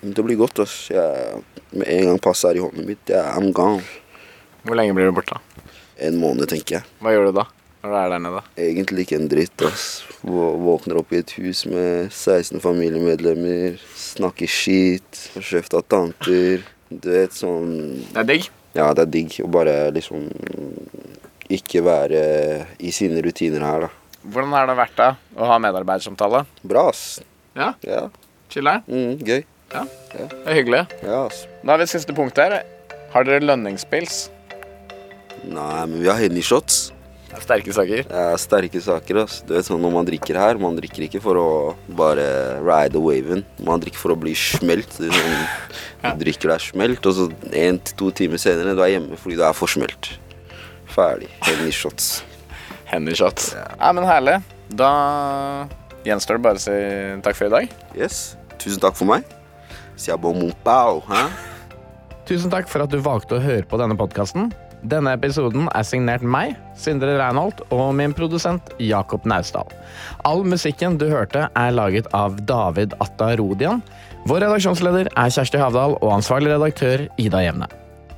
Det 0.00 0.24
blir 0.24 0.40
godt, 0.40 0.62
ass. 0.64 0.86
Jeg, 0.88 1.44
med 1.74 1.84
en 1.92 2.08
gang 2.08 2.24
passet 2.24 2.54
er 2.54 2.62
i 2.62 2.64
hånden 2.64 2.88
mitt, 2.88 3.04
jeg, 3.12 3.20
I'm 3.36 3.52
gone. 3.52 3.84
Hvor 4.64 4.80
lenge 4.80 4.96
blir 4.96 5.12
du 5.12 5.18
borte? 5.20 5.36
En 6.00 6.16
måned, 6.22 6.48
tenker 6.48 6.78
jeg. 6.78 6.88
Hva 7.04 7.12
gjør 7.12 7.28
du 7.28 7.42
da? 7.42 7.50
Når 7.82 7.90
du 7.92 7.96
er 7.96 8.08
der 8.12 8.18
nede? 8.20 8.40
Egentlig 8.60 9.04
ikke 9.06 9.16
en 9.16 9.28
dritt, 9.32 9.62
ass. 9.64 9.84
Vå- 10.20 10.56
Våkner 10.60 10.98
opp 11.00 11.12
i 11.16 11.20
et 11.22 11.30
hus 11.38 11.62
med 11.70 12.10
16 12.12 12.60
familiemedlemmer, 12.60 13.78
snakker 13.96 14.50
skit, 14.52 15.22
får 15.34 15.46
kjeft 15.48 15.76
av 15.78 15.86
tanter. 15.88 16.60
Du 16.90 17.08
vet, 17.08 17.32
sånn 17.32 17.70
Det 18.12 18.20
er 18.20 18.28
digg. 18.34 18.50
Ja, 18.76 18.90
det 18.94 19.06
er 19.06 19.10
digg 19.14 19.38
å 19.42 19.48
bare 19.50 19.90
liksom 19.96 20.28
ikke 21.50 21.80
være 21.82 22.20
i 22.84 22.92
sine 22.94 23.22
rutiner 23.24 23.64
her, 23.64 23.86
da. 23.86 23.90
Hvordan 24.30 24.52
har 24.52 24.68
det 24.68 24.76
vært 24.78 24.96
da 25.00 25.08
å 25.40 25.48
ha 25.48 25.56
medarbeidersamtale? 25.62 26.44
Bra, 26.62 26.84
ass. 26.92 27.20
Ja. 27.56 27.72
Ja. 27.86 28.04
Chiller'n? 28.52 28.84
Mm, 28.90 29.16
gøy. 29.24 29.40
Ja? 29.72 29.86
Det 30.12 30.28
er 30.44 30.58
hyggelig. 30.60 30.82
Ja, 31.02 31.24
ass. 31.30 31.46
Da 31.64 31.72
har 31.72 31.80
vi 31.80 31.88
siste 31.90 32.12
punkt 32.14 32.36
her. 32.42 32.60
Har 33.14 33.24
dere 33.26 33.40
lønningspils? 33.42 34.26
Nei, 35.48 35.86
men 35.88 35.96
vi 36.02 36.10
har 36.10 36.20
Henny-shots. 36.20 36.90
Er 37.30 37.42
sterke 37.44 37.74
saker. 37.74 38.06
Er 38.10 38.38
sterke 38.42 38.80
saker. 38.82 39.20
ass. 39.22 39.40
Du 39.46 39.52
vet 39.54 39.66
sånn 39.66 39.80
Når 39.82 39.92
man 39.94 40.08
drikker 40.08 40.38
her, 40.40 40.58
man 40.58 40.78
drikker 40.78 41.04
ikke 41.06 41.20
for 41.22 41.38
å 41.38 41.48
bare 41.86 42.24
ride 42.58 42.94
the 42.96 43.02
waven. 43.02 43.44
Man 43.62 43.82
drikker 43.82 44.02
for 44.02 44.14
å 44.14 44.18
bli 44.18 44.34
smelt. 44.34 44.96
Du, 44.98 45.06
sånn, 45.14 45.36
du 46.02 46.24
drikker 46.24 46.50
deg 46.54 46.64
smelt, 46.64 47.06
og 47.06 47.14
så 47.16 47.28
en 47.54 47.78
til 47.78 47.98
to 48.02 48.10
timer 48.22 48.42
senere 48.42 48.74
du 48.74 48.82
er 48.82 48.96
hjemme 48.96 49.18
fordi 49.20 49.38
du 49.38 49.44
er 49.46 49.54
for 49.56 49.70
smelt. 49.70 50.14
Ferdig. 50.90 51.30
Henny 51.46 51.70
shots. 51.70 52.24
Henny 52.90 53.14
shots. 53.14 53.52
Ja. 53.54 53.92
men 53.94 54.08
herlig. 54.08 54.40
Da 54.74 54.90
gjenstår 56.06 56.38
det 56.38 56.46
bare 56.48 56.58
å 56.58 56.64
si 56.64 56.74
takk 57.22 57.38
for 57.38 57.46
i 57.46 57.54
dag. 57.54 57.76
Yes. 57.94 58.34
Tusen 58.58 58.82
takk 58.82 58.98
for 58.98 59.06
meg. 59.10 59.22
Sia 60.00 60.18
bon 60.18 60.34
mon 60.38 60.50
pao. 60.66 61.04
Tusen 62.30 62.50
takk 62.50 62.66
for 62.70 62.82
at 62.82 62.90
du 62.90 62.98
valgte 63.02 63.38
å 63.38 63.42
høre 63.42 63.66
på 63.66 63.78
denne 63.78 63.94
podkasten. 63.98 64.50
Denne 64.80 65.12
episoden 65.12 65.66
er 65.76 65.84
signert 65.84 66.22
meg, 66.24 66.54
Sindre 66.78 67.18
Reinholt, 67.18 67.60
og 67.74 67.92
min 67.98 68.14
produsent 68.16 68.72
Jakob 68.80 69.26
Naustdal. 69.28 69.68
All 70.24 70.40
musikken 70.48 70.96
du 71.00 71.04
hørte, 71.10 71.48
er 71.52 71.74
laget 71.76 72.08
av 72.16 72.38
David 72.48 72.96
Atta 73.04 73.34
Rodian. 73.36 73.82
Vår 74.30 74.40
redaksjonsleder 74.46 75.10
er 75.12 75.34
Kjersti 75.34 75.60
Havdal, 75.60 75.98
og 76.00 76.14
ansvarlig 76.16 76.54
redaktør 76.54 77.04
Ida 77.20 77.44
Jevne. 77.44 77.68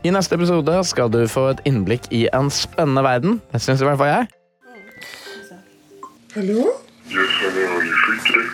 I 0.07 0.15
neste 0.15 0.39
episode 0.39 0.79
skal 0.87 1.11
du 1.11 1.21
få 1.31 1.49
et 1.53 1.61
innblikk 1.67 2.07
i 2.15 2.25
en 2.35 2.51
spennende 2.51 3.03
verden. 3.07 3.41
Det 3.53 3.63
syns 3.63 3.83
i 3.83 3.87
hvert 3.87 3.99
fall 3.99 4.13
jeg. 4.13 4.31
Hallo? 6.35 6.73
Yes, 7.11 7.31
hello, 7.43 7.67
are 7.75 7.85
you 7.85 7.95
free 8.07 8.21
today? 8.27 8.49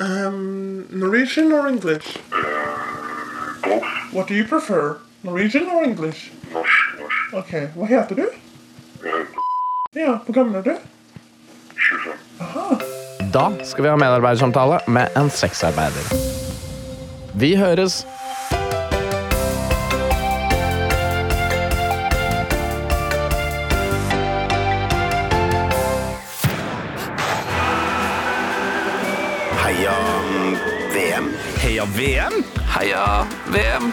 Um, 0.00 0.86
Norwegian 0.90 1.52
or 1.52 1.66
English? 1.68 2.16
Both? 3.64 3.88
What 4.12 4.28
do 4.28 4.34
you 4.34 4.44
prefer? 4.44 4.98
Norwegian 5.24 5.66
or 5.66 5.82
English? 5.82 6.30
Norsk, 6.52 6.77
norsk. 7.32 7.54
Hva 7.76 7.86
heter 7.86 8.14
du? 8.22 8.28
Eh, 9.04 9.26
Ja, 9.98 10.18
hvor 10.24 10.34
gammel 10.36 10.56
er 10.60 10.62
du? 10.62 10.74
25. 11.74 12.12
Aha. 12.40 12.66
Da 13.32 13.46
skal 13.64 13.84
vi 13.84 13.88
ha 13.90 13.96
medarbeidersamtale 13.96 14.80
med 14.88 15.16
en 15.16 15.30
sexarbeider. 15.30 16.12
Vi 17.34 17.54
høres! 17.56 18.02
Heia 29.64 29.96
VM. 30.94 31.32
Heia 31.62 31.84
VM? 31.84 32.44
Heia 32.76 33.26
VM. 33.52 33.92